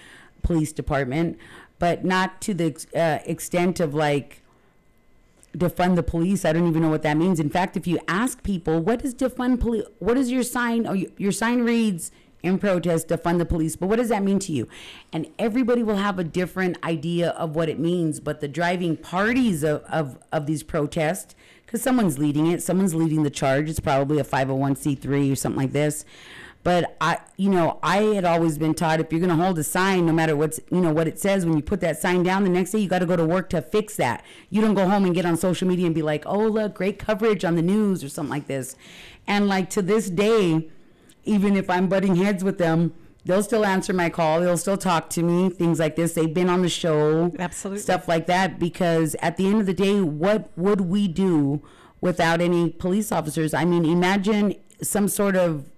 [0.43, 1.38] Police Department,
[1.77, 4.41] but not to the uh, extent of like
[5.58, 6.45] defund the police.
[6.45, 7.39] I don't even know what that means.
[7.39, 9.86] In fact, if you ask people, what is defund police?
[9.99, 10.86] What is your sign?
[10.88, 12.12] Oh, your sign reads
[12.43, 13.76] in protest, defund the police.
[13.76, 14.68] But what does that mean to you?
[15.12, 18.20] And everybody will have a different idea of what it means.
[18.20, 21.36] But the driving parties of, of, of these protests,
[21.66, 23.70] because someone's leading it, someone's leading the charge.
[23.70, 26.05] It's probably a 501c3 or something like this.
[26.68, 29.63] But I, you know, I had always been taught if you're going to hold a
[29.63, 32.43] sign, no matter what's, you know, what it says, when you put that sign down,
[32.43, 34.22] the next day you got to go to work to fix that.
[34.49, 36.99] You don't go home and get on social media and be like, oh, look, great
[36.99, 38.76] coverage on the news or something like this.
[39.26, 40.68] And like to this day,
[41.24, 42.93] even if I'm butting heads with them,
[43.24, 44.41] they'll still answer my call.
[44.41, 46.15] They'll still talk to me, things like this.
[46.15, 47.82] They've been on the show, Absolutely.
[47.82, 48.59] stuff like that.
[48.59, 51.61] Because at the end of the day, what would we do
[52.01, 53.53] without any police officers?
[53.53, 55.72] I mean, imagine some sort of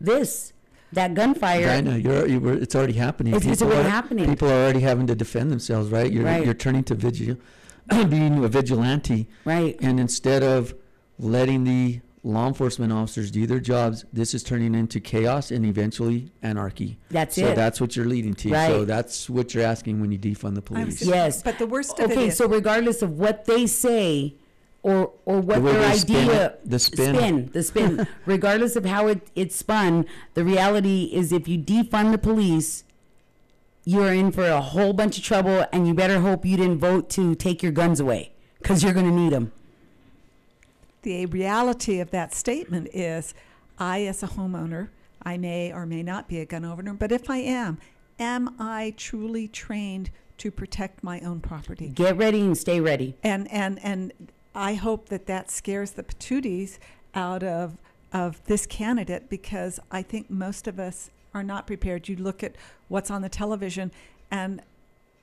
[0.00, 0.52] this,
[0.92, 1.66] that gunfire.
[1.66, 3.34] Dinah, you're, you were, it's already happening.
[3.34, 4.26] It's- it's People already are- happening.
[4.28, 6.10] People are already having to defend themselves, right?
[6.10, 6.44] You're, Right.
[6.44, 7.36] you're turning to vigil,
[8.08, 9.28] being a vigilante.
[9.44, 9.76] Right.
[9.80, 10.74] And instead of
[11.18, 16.32] letting the law enforcement officers do their jobs, this is turning into chaos and eventually
[16.42, 16.98] anarchy.
[17.10, 17.54] That's so it.
[17.54, 18.50] that's what you're leading to.
[18.50, 18.68] Right.
[18.68, 21.02] So that's what you're asking when you defund the police.
[21.02, 21.42] Yes.
[21.42, 24.34] But the worst of it okay, is- so regardless of what they say
[24.86, 27.50] or or what The way their they spin idea it, the spin.
[27.52, 32.18] the spin, regardless of how it, it's spun, the reality is if you defund the
[32.18, 32.84] police,
[33.84, 37.10] you're in for a whole bunch of trouble and you better hope you didn't vote
[37.10, 38.30] to take your guns away
[38.62, 39.50] cuz you're going to need them.
[41.02, 43.34] The reality of that statement is
[43.78, 44.88] I, as a homeowner,
[45.22, 47.78] I may or may not be a gun owner, but if I am,
[48.20, 51.88] am I truly trained to protect my own property.
[51.88, 53.16] Get ready and stay ready.
[53.22, 54.12] And and and
[54.56, 56.78] I hope that that scares the patooties
[57.14, 57.76] out of
[58.12, 62.08] of this candidate because I think most of us are not prepared.
[62.08, 62.54] You look at
[62.88, 63.92] what's on the television,
[64.30, 64.62] and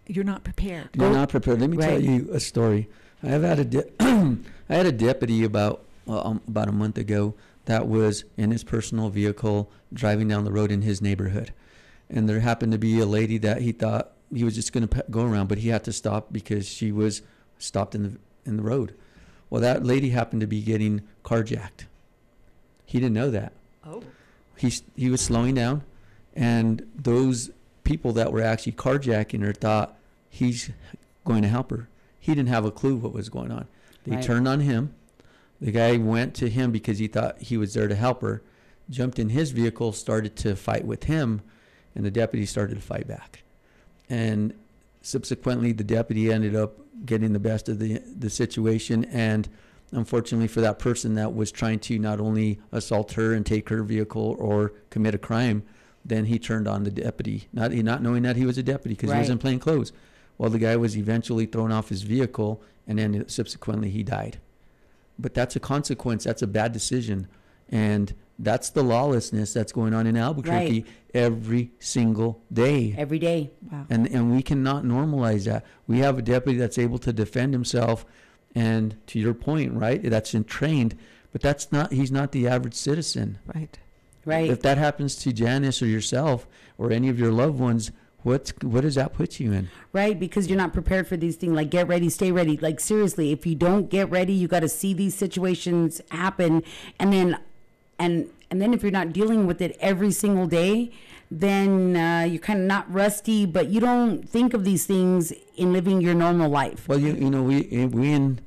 [0.05, 0.89] you're not prepared.
[0.93, 1.59] You're not prepared.
[1.59, 2.87] Let me tell you a story.
[3.23, 6.99] I have had a de- I had a deputy about uh, um, about a month
[6.99, 7.33] ago
[7.65, 11.53] that was in his personal vehicle driving down the road in his neighborhood,
[12.07, 15.05] and there happened to be a lady that he thought he was just going to
[15.09, 17.23] go around, but he had to stop because she was
[17.57, 18.93] stopped in the in the road.
[19.53, 21.85] Well, that lady happened to be getting carjacked.
[22.87, 23.53] He didn't know that.
[23.85, 24.01] Oh.
[24.57, 25.83] He he was slowing down,
[26.35, 27.51] and those
[27.83, 29.95] people that were actually carjacking her thought
[30.27, 30.71] he's
[31.23, 31.87] going to help her.
[32.19, 33.67] He didn't have a clue what was going on.
[34.05, 34.23] They Right.
[34.23, 34.95] turned on him.
[35.61, 38.41] The guy went to him because he thought he was there to help her,
[38.89, 41.41] jumped in his vehicle, started to fight with him,
[41.93, 43.43] and the deputy started to fight back.
[44.09, 44.55] And
[45.03, 49.05] subsequently, the deputy ended up getting the best of the the situation.
[49.05, 49.47] And
[49.91, 53.83] unfortunately for that person that was trying to not only assault her and take her
[53.83, 55.63] vehicle or commit a crime,
[56.05, 59.11] then he turned on the deputy, not not knowing that he was a deputy because
[59.11, 59.91] he was in plain clothes.
[60.37, 64.39] Well, the guy was eventually thrown off his vehicle, and then subsequently he died.
[65.17, 66.23] But that's a consequence.
[66.23, 67.27] That's a bad decision,
[67.69, 70.85] and that's the lawlessness that's going on in Albuquerque Right.
[71.13, 72.95] every single day.
[72.97, 73.51] Every day.
[73.71, 73.85] Wow.
[73.89, 75.65] And and we cannot normalize that.
[75.87, 78.05] We have a deputy that's able to defend himself,
[78.55, 80.01] and to your point, right?
[80.03, 80.97] That's in trained,
[81.31, 81.91] but that's not.
[81.93, 83.37] He's not the average citizen.
[83.53, 83.77] Right.
[84.25, 84.49] Right.
[84.49, 88.81] If that happens to Janice or yourself or any of your loved ones, what's what
[88.81, 89.69] does that put you in?
[89.91, 90.17] right?
[90.19, 91.53] Because you're not prepared for these things.
[91.53, 92.55] Like, get ready, stay ready.
[92.57, 96.63] Like, seriously, if you don't get ready, you got to see these situations happen,
[96.99, 97.37] and then,
[97.99, 100.91] and and then if you're not dealing with it every single day,
[101.31, 105.73] then uh, you're kind of not rusty, but you don't think of these things in
[105.73, 106.87] living your normal life.
[106.87, 108.39] Well, you you know we eh, we in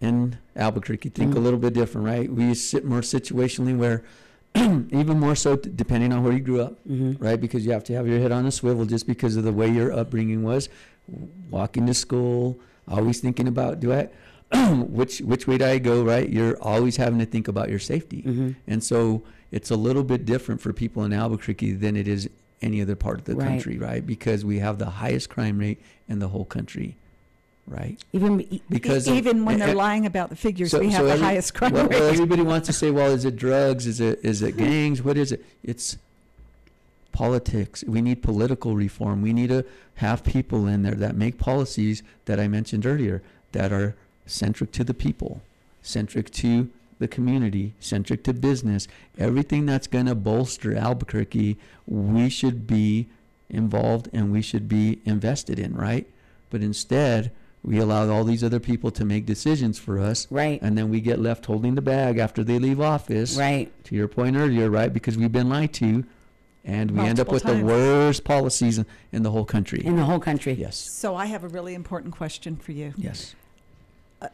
[0.00, 1.42] in Albuquerque think a mm.
[1.42, 2.30] little bit different, right?
[2.30, 4.02] We sit more situationally where.
[4.56, 7.22] even more so d- depending on where you grew up mm-hmm.
[7.22, 9.52] right because you have to have your head on a swivel just because of the
[9.52, 10.70] way your upbringing was
[11.50, 12.58] walking to school
[12.88, 14.08] always thinking about do i
[14.88, 18.54] which which way do i go right you're always having to think about your safety
[18.68, 22.28] and so it's a little bit different for people in albuquerque than it is
[22.62, 23.48] any other part of the Right.
[23.48, 26.94] country right because we have the highest crime rate in the whole country
[27.66, 30.90] right Even because E- of- even when they're eh, lying about the figures, so- we
[30.90, 31.98] have so the every- highest crime well, rate.
[31.98, 33.86] well, everybody wants to say, well, is it drugs?
[33.88, 35.02] Is it is it gangs?
[35.02, 35.44] What is it?
[35.64, 35.96] It's
[37.12, 37.82] politics.
[37.86, 39.22] We need political reform.
[39.22, 39.64] We need to
[39.96, 43.22] have people in there that make policies that I mentioned earlier
[43.52, 45.42] that are centric to the people,
[45.82, 46.68] centric to
[46.98, 48.88] the community, centric to business.
[49.18, 51.56] Everything that's going to bolster Albuquerque,
[51.86, 53.06] we should be
[53.48, 56.06] involved and we should be invested in, right?
[56.50, 60.78] But instead, we allow all these other people to make decisions for us right, and
[60.78, 63.36] then we get left holding the bag after they leave office.
[63.36, 63.72] right.
[63.84, 64.92] To your point earlier, right?
[64.92, 66.04] Because we've been lied to,
[66.64, 67.60] and we end up with times.
[67.60, 69.84] the worst policies in, in the whole country.
[69.84, 70.52] In the whole country.
[70.54, 70.76] yes.
[70.76, 72.94] So I have a really important question for you.
[72.96, 73.34] Yes.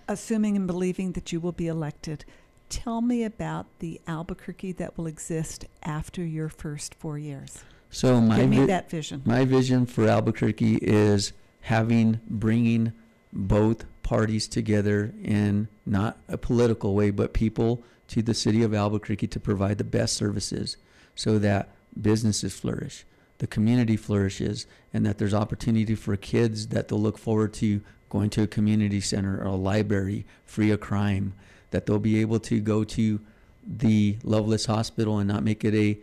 [0.09, 2.24] Assuming and believing that you will be elected,
[2.68, 7.64] tell me about the Albuquerque that will exist after your first four years.
[7.90, 9.22] So my Give me vi- that vision.
[9.24, 11.32] my vision for Albuquerque is
[11.62, 12.93] having bringing
[13.32, 19.26] both parties together in not a political way, but people to the city of Albuquerque
[19.28, 20.76] to provide the best services
[21.14, 21.68] so that
[22.01, 23.05] businesses flourish,
[23.38, 27.82] the community flourishes, and that there's opportunity for kids that they'll look forward to
[28.13, 31.33] going to a community center or a library free of crime,
[31.71, 33.19] that they'll be able to go to
[33.67, 35.99] the Lovelace Hospital and not make it a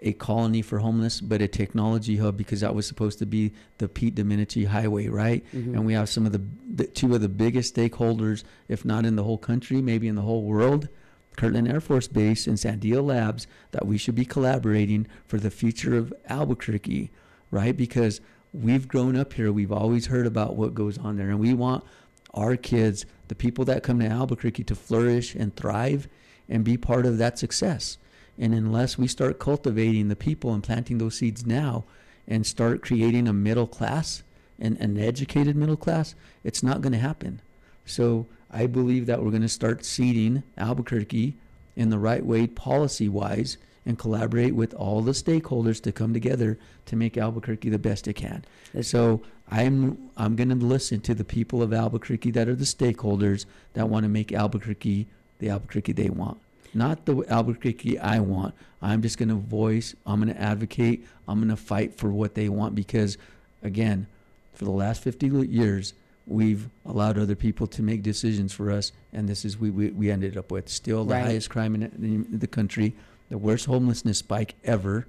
[0.00, 3.88] a colony for homeless, but a technology hub because that was supposed to be the
[3.88, 5.42] Pete Domenici Highway, right?
[5.54, 5.74] Mm-hmm.
[5.74, 6.42] And we have some of the,
[6.74, 10.22] the two of the biggest stakeholders, if not in the whole country, maybe in the
[10.22, 10.88] whole world,
[11.36, 15.96] Kirtland Air Force Base and Sandia Labs, that we should be collaborating for the future
[15.96, 17.10] of Albuquerque,
[17.50, 17.74] right?
[17.74, 18.20] Because
[18.54, 21.84] we've grown up here, we've always heard about what goes on there, and we want
[22.32, 26.08] our kids, the people that come to Albuquerque, to flourish and thrive
[26.48, 27.98] and be part of that success.
[28.38, 31.84] And unless we start cultivating the people and planting those seeds now
[32.26, 34.22] and start creating a middle class
[34.58, 37.40] and an educated middle class, it's not going to happen.
[37.86, 41.36] So I believe that we're going to start seeding Albuquerque
[41.76, 46.58] in the right way, policy wise, and collaborate with all the stakeholders to come together
[46.86, 48.44] to make Albuquerque the best it can.
[48.82, 49.20] So
[49.50, 53.88] I'm I'm going to listen to the people of Albuquerque that are the stakeholders that
[53.88, 55.06] want to make Albuquerque
[55.38, 56.38] the Albuquerque they want
[56.74, 58.54] not the Albuquerque I want.
[58.82, 62.34] I'm just going to voice, I'm going to advocate, I'm going to fight for what
[62.34, 63.16] they want because,
[63.62, 64.06] again,
[64.54, 65.94] for the last 50 years,
[66.26, 70.10] we've allowed other people to make decisions for us, and this is we we, we
[70.10, 71.24] ended up with still the Right.
[71.24, 72.94] highest crime in, in the country,
[73.28, 75.06] the worst homelessness spike ever,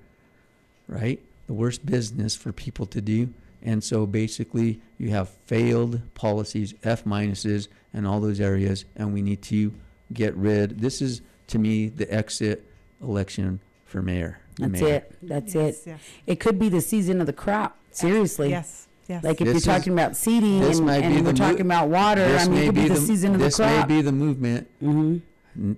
[0.87, 1.19] right?
[1.47, 3.29] The worst business for people to do.
[3.61, 9.21] And so basically, you have failed policies, F minuses, and all those areas, and we
[9.21, 9.73] need to
[10.13, 10.79] get rid.
[10.81, 12.63] This is, to me, the exit
[13.01, 14.39] election for mayor.
[14.59, 14.87] That's mayor.
[14.95, 15.15] it.
[15.23, 15.89] That's Yes, it.
[15.89, 15.99] yes.
[16.27, 17.77] It could be the season of the crop.
[17.91, 18.49] Seriously.
[18.51, 19.23] Yes, yes.
[19.23, 22.45] Like if This you're talking about seeding and, and we're mo- talking about water, This
[22.45, 23.69] I mean, may it could be, the, the- season of the crop.
[23.69, 25.17] this may be the movement hmm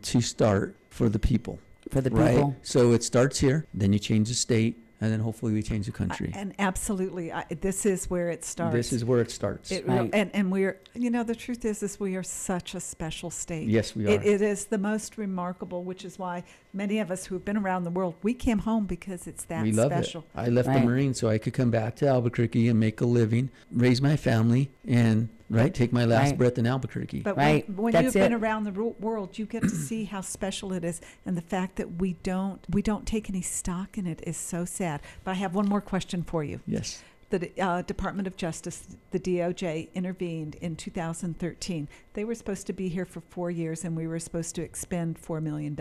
[0.02, 1.60] to start for the people,
[1.92, 2.36] for the right?
[2.36, 2.56] people.
[2.64, 5.92] So it starts here, then you change the state, and then hopefully we change the
[5.92, 6.32] country.
[6.34, 8.74] And absolutely, I, this is where it starts.
[8.74, 9.72] This is where it starts.
[9.72, 10.10] It, Right.
[10.12, 13.68] And and we're you know the truth is is we are such a special state.
[13.68, 14.10] yes, we are.
[14.10, 17.84] It, it is the most remarkable, which is why many of us who've been around
[17.84, 20.22] the world, we came home because it's that we love special.
[20.36, 20.40] it.
[20.40, 20.80] I left Right.
[20.80, 24.18] the Marines so I could come back to Albuquerque and make a living, raise my
[24.18, 26.38] family, and right take my last Right.
[26.38, 27.22] breath in Albuquerque.
[27.22, 27.68] But Right.
[27.70, 30.84] when, when That's you've been around the world, you get to see how special it
[30.84, 34.38] is, and the fact that we don't we don't take any stock in it is
[34.38, 35.02] so sad.
[35.24, 36.60] But I have one more question for you.
[36.68, 37.02] yes.
[37.30, 41.90] The uh, Department of Justice, the DOJ, intervened in 2013.
[42.14, 45.22] They were supposed to be here for four years, and we were supposed to expend
[45.22, 45.76] $4 million.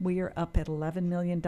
[0.00, 1.42] We are up at $11 million.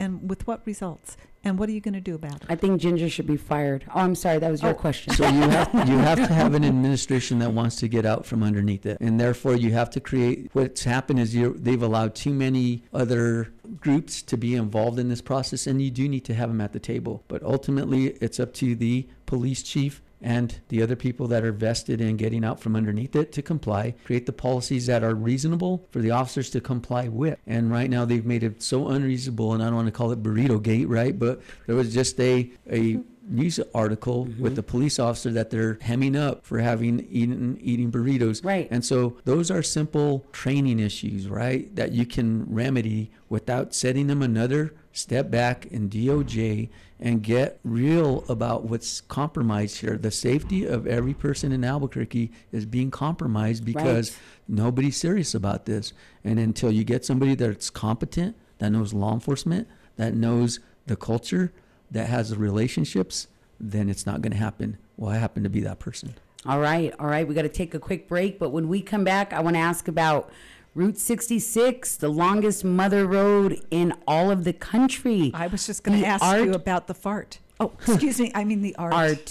[0.00, 1.16] And with what results?
[1.46, 2.42] And what are you going to do about it?
[2.48, 3.84] I think Ginger should be fired.
[3.94, 4.38] Oh, I'm sorry.
[4.38, 4.74] That was your Oh.
[4.74, 5.12] question.
[5.12, 8.42] So you have you have to have an administration that wants to get out from
[8.42, 10.48] underneath it, and therefore you have to create.
[10.54, 15.20] What's happened is you they've allowed too many other groups to be involved in this
[15.20, 17.22] process, and you do need to have them at the table.
[17.28, 22.00] But ultimately, it's up to the police chief and the other people that are vested
[22.00, 26.00] in getting out from underneath it to comply, create the policies that are reasonable for
[26.00, 27.38] the officers to comply with.
[27.46, 30.22] And right now they've made it so unreasonable, and I don't want to call it
[30.22, 31.16] burrito gate, right?
[31.16, 34.42] But there was just a a news article mm-hmm.
[34.42, 38.44] with the police officer that they're hemming up for having eaten eating burritos.
[38.44, 38.68] Right.
[38.70, 41.74] And so those are simple training issues, right?
[41.76, 46.70] That you can remedy without setting them another step back in DOJ
[47.00, 49.96] and get real about what's compromised here.
[49.96, 54.18] The safety of every person in Albuquerque is being compromised because Right.
[54.48, 55.92] nobody's serious about this.
[56.22, 59.66] And until you get somebody that's competent, that knows law enforcement,
[59.96, 61.52] that knows the culture,
[61.90, 63.26] that has the relationships,
[63.60, 64.76] then it's not going to happen.
[64.96, 66.14] Well, I happen to be that person.
[66.46, 67.26] All right, all right.
[67.26, 69.60] We got to take a quick break, but when we come back, I want to
[69.60, 70.30] ask about
[70.74, 75.30] Route 66, the longest mother road in all of the country.
[75.32, 77.38] I was just going to ask art- you about the fart.
[77.60, 78.32] Oh, excuse me.
[78.34, 78.92] I mean the art.
[78.92, 79.28] Art.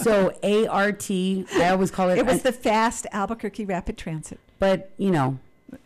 [0.00, 0.32] so
[0.70, 2.18] ART, I always call it.
[2.18, 4.38] It was a- the fast Albuquerque Rapid Transit.
[4.60, 5.38] but you know,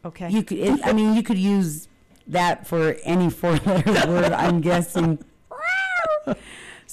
[0.05, 0.29] Okay.
[0.29, 0.59] you could.
[0.59, 1.89] It, I mean, you could use
[2.27, 4.33] that for any four-letter word.
[4.33, 5.19] I'm guessing.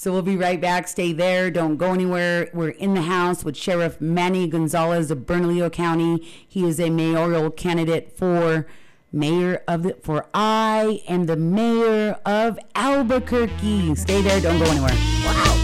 [0.00, 0.88] So we'll be right back.
[0.88, 1.50] Stay there.
[1.50, 2.48] Don't go anywhere.
[2.54, 6.26] We're in the house with Sheriff Manny Gonzales of Bernalillo County.
[6.48, 8.66] He is a mayoral candidate for
[9.12, 9.98] mayor of the.
[10.00, 13.94] For I am the mayor of Albuquerque.
[13.94, 14.40] Stay there.
[14.40, 15.59] Don't go anywhere.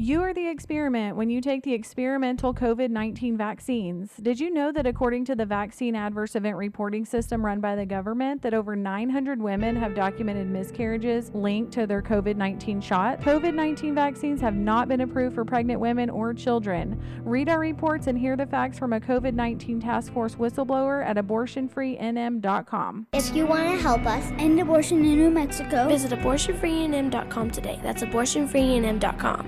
[0.00, 4.12] You are the experiment when you take the experimental COVID 19 vaccines.
[4.22, 7.84] Did you know that according to the vaccine adverse event reporting system run by the
[7.84, 13.20] government that over 900 women have documented miscarriages linked to their COVID 19 shot?
[13.22, 17.02] COVID 19 vaccines have not been approved for pregnant women or children.
[17.24, 21.16] Read our reports and hear the facts from a COVID 19 task force whistleblower at
[21.16, 23.08] abortionfreenm.com.
[23.14, 27.80] If you want to help us end abortion in New Mexico, Visit abortionfreenm.com today.
[27.82, 29.47] That's abortionfreenm.com.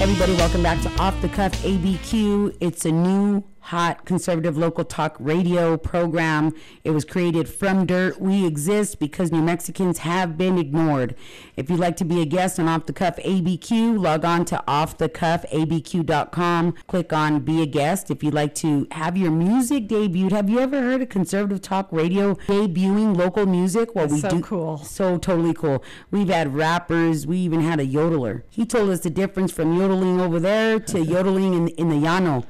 [0.00, 2.56] Everybody, welcome back to Off the Cuff ABQ.
[2.60, 6.52] It's a new, hot, conservative local talk radio program.
[6.84, 8.20] It was created from dirt.
[8.20, 11.14] We exist because New Mexicans have been ignored.
[11.56, 14.62] If you'd like to be a guest on Off the Cuff ABQ, log on to
[14.66, 16.74] offthecuffabq.com.
[16.86, 18.10] Click on Be a Guest.
[18.10, 21.88] If you'd like to have your music debuted, have you ever heard of conservative talk
[21.92, 23.94] radio debuting local music?
[23.94, 24.40] Well, we so do.
[24.40, 24.78] cool.
[24.78, 25.82] So totally cool.
[26.10, 27.26] We've had rappers.
[27.26, 28.42] We even had a yodeler.
[28.50, 32.44] He told us the difference from yodeling over there to yodeling in, in the llano.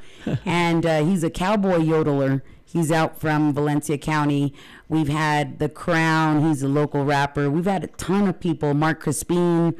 [0.45, 2.43] and uh, he's a cowboy yodeler.
[2.65, 4.55] He's out from Valencia County.
[4.89, 6.47] We've had The Crown.
[6.47, 7.51] He's a local rapper.
[7.51, 8.75] We've had a ton of people.
[8.75, 9.75] Mark Crispin.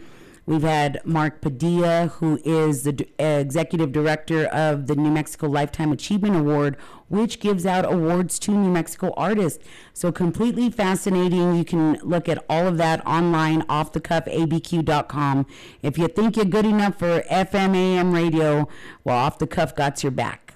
[0.51, 6.35] We've had Mark Padilla, who is the executive director of the New Mexico Lifetime Achievement
[6.35, 6.77] Award,
[7.09, 9.63] which gives out awards to New Mexico artists.
[9.93, 11.55] So completely fascinating.
[11.55, 15.47] You can look at all of that online, offthecuffabq.com.
[15.83, 18.69] If you think you're good enough for FMAM radio,
[19.05, 20.50] well, Off the Cuff got your back.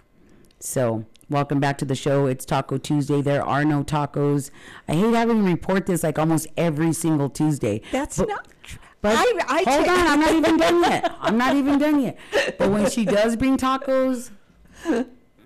[0.69, 2.25] So, welcome back to the show.
[2.27, 3.21] It's Taco Tuesday.
[3.21, 4.51] There are no tacos.
[4.89, 7.83] I hate having to report this like almost every single Tuesday.
[7.93, 8.49] That's But- not.
[8.63, 11.15] tr- But I- I hold on, I'm not even done yet.
[11.21, 12.19] I'm not even done yet.
[12.59, 14.31] But when she does bring tacos,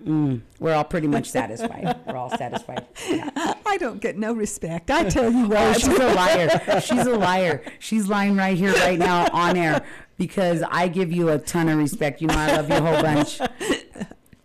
[0.05, 1.97] mm, we're all pretty much satisfied.
[2.07, 2.87] We're all satisfied.
[3.09, 3.29] Yeah.
[3.65, 4.89] I don't get no respect.
[4.89, 6.79] I tell you Oh, she's a liar.
[6.81, 7.61] She's a liar.
[7.79, 9.83] She's lying right here, right now, on air,
[10.17, 12.21] because I give you a ton of respect.
[12.21, 13.41] You know, I love you a whole bunch.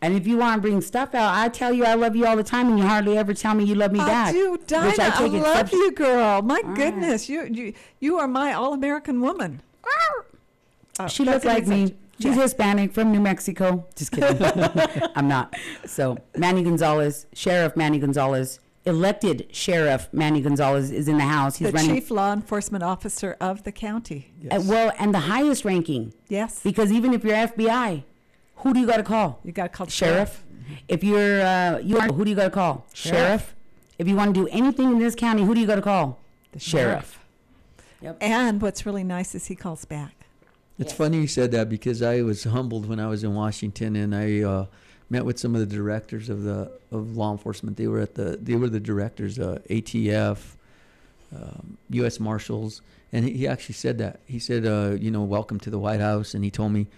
[0.05, 2.37] And if you want to bring stuff out, I tell you I love you all
[2.37, 4.33] the time, and you hardly ever tell me you love me I back.
[4.35, 4.87] do, Dinah.
[4.91, 6.43] which I, take love you, girl.
[6.43, 6.77] My right.
[6.77, 9.63] goodness, you you you are my all-American woman.
[11.01, 11.95] Oh, She looks like an me.
[12.21, 12.43] She's Yeah.
[12.43, 13.87] Hispanic from New Mexico.
[13.97, 14.41] Just kidding.
[15.17, 15.57] I'm not.
[15.87, 21.57] So Manny Gonzales, Sheriff Manny Gonzales, elected Sheriff Manny Gonzales is in the house.
[21.57, 21.95] He's the running.
[21.95, 24.31] chief law enforcement officer of the county.
[24.51, 26.13] uh, well, and the highest ranking.
[26.29, 26.61] Yes.
[26.63, 28.05] Because even if you're FBI,
[28.65, 29.39] who do you got to call?
[29.45, 30.43] You got to call the Sheriff.
[30.89, 32.87] If you're uh, you are, who do you got to call?
[32.95, 33.55] Sheriff.
[33.99, 36.19] If you want to do anything in this county, who do you got to call?
[36.53, 37.21] The sheriff.
[38.01, 38.19] Yep.
[38.21, 40.13] And what's really nice is he calls back.
[40.79, 44.13] It's funny you said that because I was humbled when I was in Washington and
[44.15, 44.67] I uh,
[45.09, 47.77] met with some of the directors of the of law enforcement.
[47.77, 50.39] They were at the they were the directors, uh, ATF,
[51.35, 52.19] um, U.S.
[52.19, 54.21] Marshals, and he, he actually said that.
[54.27, 56.89] He said, uh, you know, welcome to the White House, and he told me,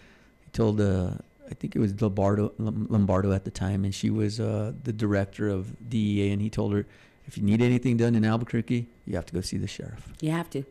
[0.45, 1.11] he told uh,
[1.51, 5.49] I think it was Lombardo Lombardo at the time, and she was uh, the director
[5.49, 6.87] of DEA, and he told her,
[7.27, 10.13] if you need anything done in Albuquerque, you have to go see the sheriff.
[10.21, 10.65] You have to.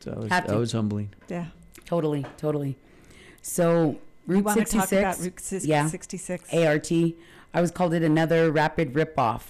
[0.00, 0.58] So that was, Have that to.
[0.58, 1.10] was humbling.
[1.28, 1.46] Yeah.
[1.84, 2.76] Totally, totally.
[3.42, 3.96] So
[4.26, 6.52] Route wanna talk 66, about Route sis- yeah, 66?
[6.52, 6.92] ART.
[7.54, 9.42] I was called it another rapid ripoff.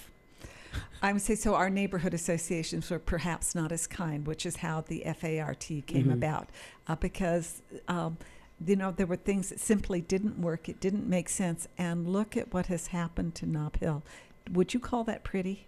[1.01, 1.53] I would say so.
[1.55, 6.13] Our neighborhood associations were perhaps not as kind, which is how the FART came Mhm.
[6.13, 6.49] about,
[6.87, 8.17] uh, because um,
[8.65, 10.67] you know there were things that simply didn't work.
[10.69, 11.67] It didn't make sense.
[11.77, 14.03] And look at what has happened to Nob Hill.
[14.51, 15.67] Would you call that pretty?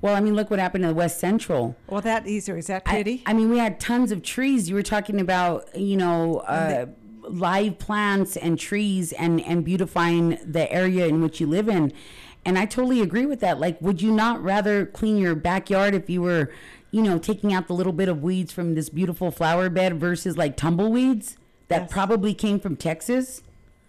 [0.00, 1.76] Well, I mean, look what happened to the West Central.
[1.88, 2.56] Well, that easier.
[2.56, 3.22] Is that pretty?
[3.26, 4.68] I, mean, we had tons of trees.
[4.68, 6.86] You were talking about, you know, uh,
[7.22, 11.92] live plants and trees and, and beautifying the area in which you live in.
[12.44, 13.60] And I totally agree with that.
[13.60, 16.50] Like, would you not rather clean your backyard if you were,
[16.90, 20.36] you know, taking out the little bit of weeds from this beautiful flower bed versus
[20.36, 21.36] like tumbleweeds
[21.80, 23.42] that probably came from Texas?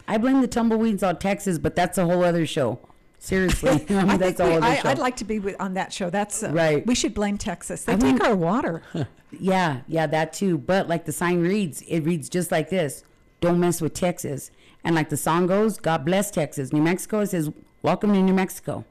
[0.08, 2.80] I blame the tumbleweeds on Texas, but that's a whole other show.
[3.20, 4.92] Seriously, I mean, I that's think a we, whole other I.
[4.92, 6.10] I'd like to be with, on that show.
[6.10, 6.86] That's uh, Right.
[6.86, 7.86] We should blame Texas.
[7.86, 8.82] They I take mean- our water.
[9.40, 10.60] Yeah, yeah, that too.
[10.60, 13.04] But like the sign reads, it reads just like this
[13.42, 14.52] Don't mess with Texas.
[14.84, 16.72] And like the song goes, God bless Texas.
[16.72, 17.50] New Mexico it says,
[17.82, 18.86] Welcome to New Mexico.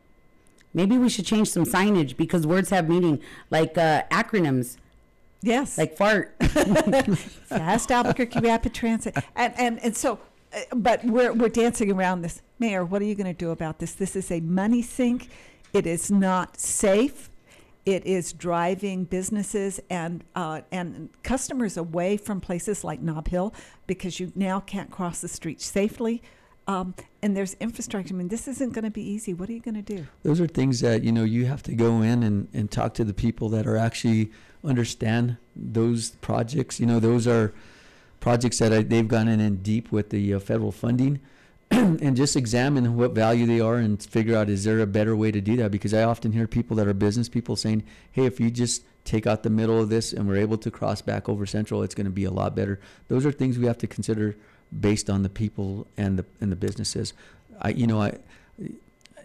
[0.74, 3.20] Maybe we should change some signage because words have meaning,
[3.50, 4.78] like uh, acronyms.
[5.42, 5.76] Yes.
[5.76, 6.34] Like fart.
[6.40, 9.16] Fast Albuquerque Rapid Transit.
[9.36, 10.20] And, and, and so,
[10.54, 12.42] uh, but we're, we're dancing around this.
[12.58, 13.92] Mayor, what are you going to do about this?
[13.92, 15.28] This is a money sink.
[15.72, 17.28] It is not safe.
[17.84, 23.52] It is driving businesses and uh, and customers away from places like Nob Hill
[23.88, 26.22] because you now can't cross the street safely.
[26.66, 28.14] Um, and there's infrastructure.
[28.14, 29.34] I mean, this isn't going to be easy.
[29.34, 30.06] What are you going to do?
[30.22, 33.04] those are things that you know you have to go in and, and talk to
[33.04, 34.30] the people that are actually
[34.64, 37.52] understand those projects you know those are
[38.20, 41.20] projects that I, they've gone in and deep with the uh, federal funding
[41.70, 45.32] and just examine what value they are and figure out is there a better way
[45.32, 47.82] to do that because i often hear people that are business people saying
[48.12, 51.02] hey if you just take out the middle of this and we're able to cross
[51.02, 53.78] back over central it's going to be a lot better those are things we have
[53.78, 54.36] to consider
[54.80, 57.12] based on the people and the and the businesses
[57.60, 58.16] i you know i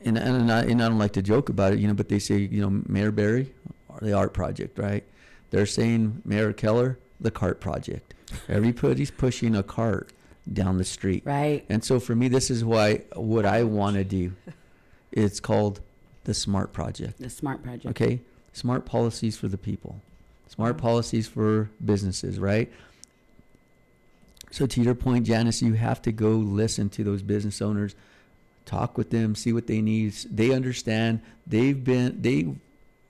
[0.04, 2.20] and and I, and I don't like to joke about it, you know, but they
[2.20, 3.52] say, you know, Mayor Berry
[3.90, 5.04] or the art project, right?
[5.50, 8.14] They're saying Mayor Keller, the cart project.
[8.50, 10.12] Everybody's pushing a cart
[10.52, 11.24] down the street.
[11.26, 11.66] Right.
[11.70, 14.34] And so for me, this is why what I want to do.
[15.12, 15.80] It's called
[16.26, 17.20] the SMART project.
[17.20, 17.86] The SMART project.
[17.88, 18.20] Okay,
[18.54, 20.02] smart policies for the people,
[20.48, 22.72] smart policies for businesses, right?
[24.52, 27.96] So to your point, Janice, you have to go listen to those business owners,
[28.66, 30.14] talk with them, see what they need.
[30.32, 31.22] They understand.
[31.46, 32.56] They've been they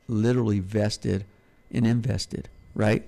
[0.08, 1.26] literally vested
[1.72, 3.04] and invested, right?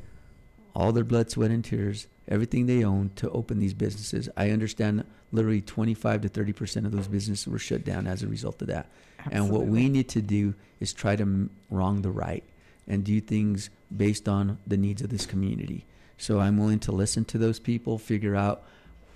[0.75, 4.30] All their blood, sweat, and tears, everything they own to open these businesses.
[4.38, 8.27] I understand literally 25 to 30 percent of those businesses were shut down as a
[8.27, 8.88] result of that.
[9.32, 12.43] And what we need to do is try to wrong the right
[12.88, 15.86] and do things based on the needs of this community.
[16.20, 18.63] So I'm willing to listen to those people, figure out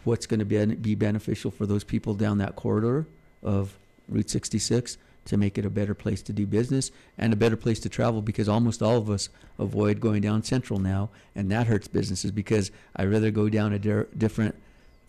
[0.06, 3.06] what's going to be, be beneficial for those people down that corridor
[3.44, 3.78] of
[4.10, 7.80] Route 66 to make it a better place to do business and a better place
[7.82, 9.30] to travel because almost all of us
[9.60, 13.80] avoid going down Central now, and that hurts businesses because I'd rather go down a
[13.80, 14.56] di- different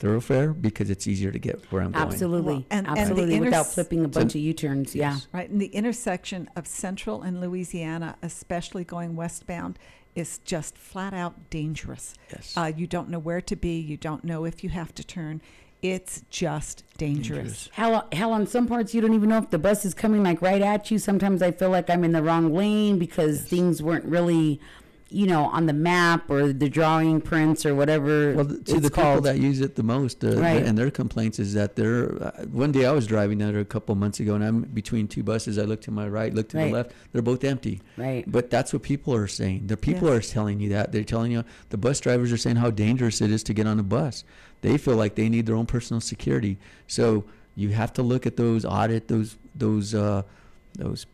[0.01, 2.07] thoroughfare because it's easier to get where I'm going.
[2.07, 4.95] Absolutely, Well, and- and the absolutely, without flipping a bunch of U-turns.
[4.95, 9.79] Yeah, Right, and the intersection of Central and Louisiana, especially going westbound,
[10.15, 12.15] is just flat out dangerous.
[12.31, 12.55] Yes.
[12.57, 13.79] Uh, you don't know where to be.
[13.79, 15.41] You don't know if you have to turn.
[15.83, 17.69] It's just dangerous.
[17.73, 20.41] Hell, hell, on some parts you don't even know if the bus is coming like
[20.41, 20.99] right at you.
[20.99, 24.61] Sometimes I feel like I'm in the wrong lane because things weren't really,
[25.11, 28.35] you know, on the map or the drawing prints or whatever.
[28.35, 29.25] Well, th- to it's the people called.
[29.25, 30.65] that use it the most, uh, Right.
[30.65, 32.21] and their complaints is that they're.
[32.23, 35.23] Uh, one day I was driving there a couple months ago, and I'm between two
[35.23, 35.59] buses.
[35.59, 36.67] I look to my right, look to Right.
[36.67, 36.93] the left.
[37.13, 37.81] They're both empty.
[37.97, 38.25] Right.
[38.27, 39.69] But that's what people are saying.
[39.69, 40.31] The people Yes.
[40.31, 40.91] are telling you that.
[40.91, 43.79] They're telling you the bus drivers are saying how dangerous it is to get on
[43.79, 44.25] a bus.
[44.63, 46.57] They feel like they need their own personal security.
[46.89, 47.25] So
[47.55, 50.23] you have to look at those, audit those, those, uh,
[50.77, 51.07] those,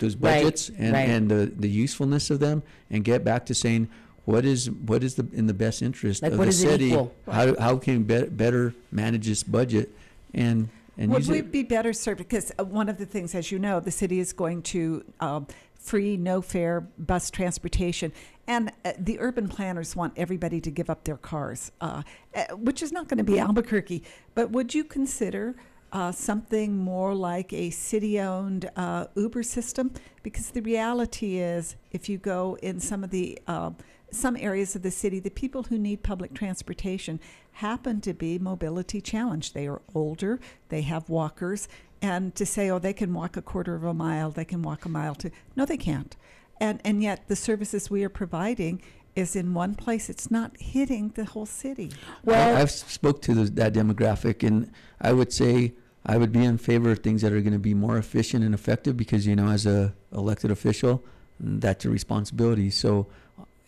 [0.00, 1.08] those Right, budgets and, right.
[1.08, 3.88] and the, the usefulness of them, and get back to saying
[4.24, 6.68] what is what is the in the best interest Like, of what the does it
[6.70, 6.88] city.
[6.88, 7.12] equal?
[7.30, 9.90] How how can we be, better manage this budget
[10.34, 11.52] and and Would use we it?
[11.52, 12.18] be better served?
[12.18, 15.46] Because uh, one of the things, as you know, the city is going to um,
[15.78, 18.12] free, no fare bus transportation.
[18.46, 22.02] And uh, the urban planners want everybody to give up their cars, uh,
[22.34, 24.02] uh, which is not going to be Albuquerque.
[24.34, 25.54] But would you consider
[25.92, 29.92] uh, something more like a city owned uh, Uber system?
[30.22, 33.70] Because the reality is, if you go in some of the uh,
[34.12, 37.20] some areas of the city, the people who need public transportation
[37.52, 39.54] happen to be mobility challenged.
[39.54, 41.68] They are older, they have walkers,
[42.02, 44.84] and to say, oh, they can walk a quarter of a mile, they can walk
[44.84, 46.16] a mile to, no, they can't.
[46.60, 48.82] And, and yet the services we are providing
[49.16, 50.08] is in one place.
[50.08, 51.92] It's not hitting the whole city.
[52.24, 54.70] Well- I, I've spoke to those, that demographic, and
[55.00, 55.72] I would say
[56.04, 58.54] I would be in favor of things that are going to be more efficient and
[58.54, 61.02] effective because you know, as a elected official,
[61.38, 62.70] that's a responsibility.
[62.70, 63.06] So,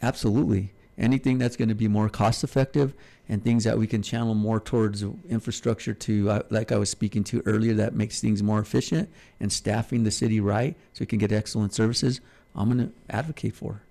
[0.00, 2.94] absolutely, anything that's going to be more cost effective
[3.28, 7.24] and things that we can channel more towards infrastructure to, uh, like I was speaking
[7.24, 9.08] to earlier, that makes things more efficient
[9.38, 12.20] and staffing the city right so we can get excellent services.
[12.54, 13.82] I'm going to advocate for.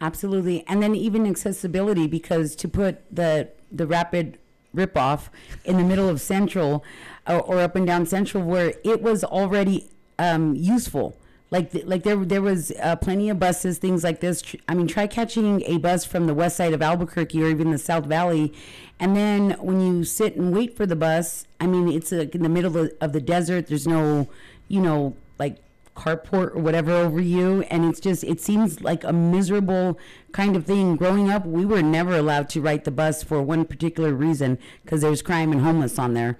[0.00, 4.38] Absolutely, and then even accessibility because to put the the rapid
[4.72, 5.30] rip off
[5.64, 6.84] in the middle of Central
[7.26, 11.16] uh, or up and down Central where it was already um, useful.
[11.50, 14.54] Like th- like there there was uh, plenty of buses, things like this.
[14.68, 17.78] I mean, try catching a bus from the west side of Albuquerque or even the
[17.78, 18.52] South Valley,
[19.00, 22.44] and then when you sit and wait for the bus, I mean, it's uh, in
[22.44, 23.66] the middle of, of the desert.
[23.66, 24.28] There's no,
[24.68, 25.56] you know, like
[26.00, 29.98] carport or whatever over you and it's just it seems like a miserable
[30.32, 30.96] kind of thing.
[30.96, 35.02] Growing up we were never allowed to ride the bus for one particular reason because
[35.02, 36.38] there's crime and homeless on there.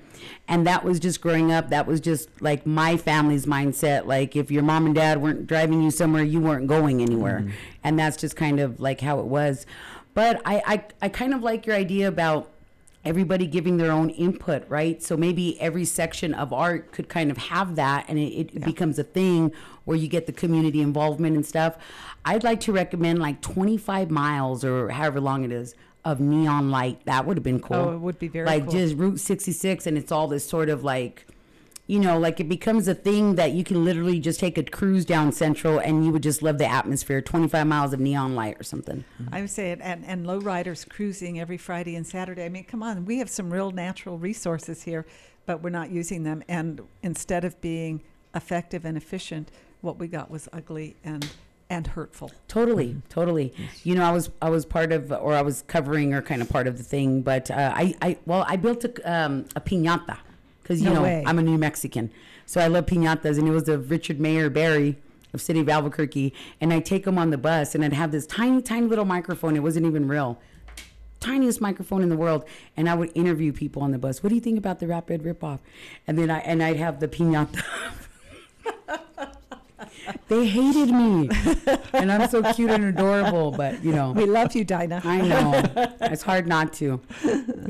[0.48, 4.50] And that was just growing up that was just like my family's mindset like if
[4.50, 7.40] your mom and dad weren't driving you somewhere you weren't going anywhere.
[7.40, 7.50] Mm-hmm.
[7.84, 9.66] And that's just kind of like how it was.
[10.14, 12.50] But I, I i kind of like your idea about
[13.04, 15.02] everybody giving their own input, right?
[15.02, 18.98] So maybe every section of art could kind of have that and it, it becomes
[18.98, 19.52] a thing
[19.84, 21.78] where you get the community involvement and stuff.
[22.24, 25.74] I'd like to recommend like 25 miles or however long it is
[26.04, 27.04] of neon light.
[27.06, 27.76] That would have been cool.
[27.76, 28.72] Oh, it would be very like cool.
[28.72, 31.26] just Route 66 and it's all this sort of like
[31.90, 35.04] you know, like it becomes a thing that you can literally just take a cruise
[35.04, 37.20] down Central and you would just love the atmosphere.
[37.20, 39.02] 25 miles of neon light or something.
[39.32, 42.44] I would say it, and, and low riders cruising every Friday and Saturday.
[42.44, 45.04] I mean, come on, we have some real natural resources here,
[45.46, 46.44] but we're not using them.
[46.46, 48.02] And instead of being
[48.36, 51.28] effective and efficient, what we got was ugly and
[51.68, 52.32] and hurtful.
[52.48, 53.52] Totally, totally.
[53.84, 56.48] You know, I was I was part of, or I was covering, or kind of
[56.48, 57.22] part of the thing.
[57.22, 60.18] But uh, I, I, well, I built a um, a piñata
[60.70, 61.24] because you No know way.
[61.26, 62.12] I'm a New Mexican,
[62.46, 64.96] so I love piñatas, and it was of Richard Mayer Berry
[65.34, 68.24] of City of Albuquerque, and I take him on the bus, and I'd have this
[68.24, 69.56] tiny, tiny little microphone.
[69.56, 70.38] It wasn't even real.
[71.18, 72.44] Tiniest microphone in the world,
[72.76, 74.22] and I would interview people on the bus.
[74.22, 75.58] What do you think about the rapid ripoff?
[76.06, 77.64] And then I and I'd have the piñata.
[80.28, 81.28] they hated me,
[81.92, 83.50] and I'm so cute and adorable.
[83.50, 85.02] But you know, We love you, Dinah.
[85.04, 85.62] I know
[86.00, 87.00] it's hard not to.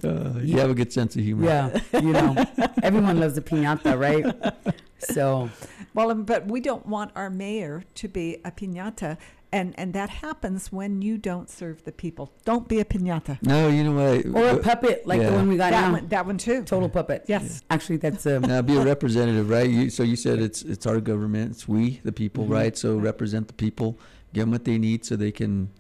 [0.05, 1.45] Uh, you have a good sense of humor.
[1.45, 2.35] Yeah, you know,
[2.83, 4.55] everyone loves a piñata, right?
[4.99, 5.51] So
[5.95, 9.17] Well, um, but we don't want our mayor to be a piñata,
[9.53, 12.33] and and that happens when you don't serve the people.
[12.45, 13.39] Don't be a piñata.
[13.43, 14.27] No, you know what?
[14.27, 15.93] or a puppet like the one we got That now.
[15.93, 16.63] one, that one too.
[16.65, 17.25] Total puppet.
[17.27, 17.63] Yes.
[17.71, 19.69] Actually, that's um, now be a representative, right?
[19.69, 22.53] You, so you said it's it's our government, it's we, the people, Mm-hmm.
[22.53, 22.77] right?
[22.79, 23.99] So represent the people,
[24.33, 25.71] give them what they need so they can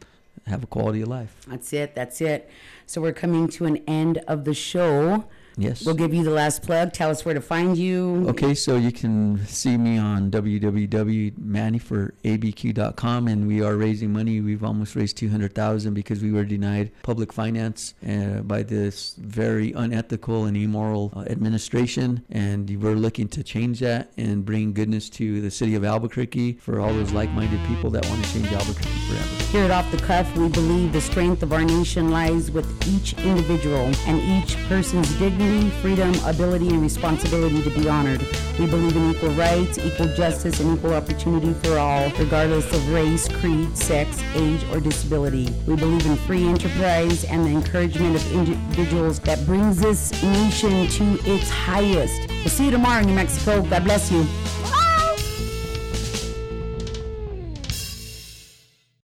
[0.46, 1.36] have a quality of life.
[1.46, 1.94] That's it.
[1.94, 2.50] That's it.
[2.86, 5.24] So we're coming to an end of the show.
[5.60, 5.84] Yes.
[5.84, 6.92] We'll give you the last plug.
[6.92, 8.26] Tell us where to find you.
[8.28, 14.40] Okay, so you can see me on www.mannyforabq.com, and we are raising money.
[14.40, 19.14] We've almost raised two hundred thousand because we were denied public finance uh, by this
[19.18, 25.10] very unethical and immoral uh, administration, and we're looking to change that and bring goodness
[25.10, 28.88] to the city of Albuquerque for all those like-minded people that want to change Albuquerque
[29.08, 29.26] forever.
[29.52, 33.14] Here at Off the Cuff, we believe the strength of our nation lies with each
[33.24, 35.49] individual and each person's dignity,
[35.82, 38.24] freedom, ability, and responsibility to be honored.
[38.58, 43.28] We believe in equal rights, equal justice, and equal opportunity for all, regardless of race,
[43.28, 45.52] creed, sex, age, or disability.
[45.66, 51.30] We believe in free enterprise and the encouragement of individuals that brings this nation to
[51.30, 52.28] its highest.
[52.28, 53.62] We'll see you tomorrow in New Mexico.
[53.62, 54.26] God bless you.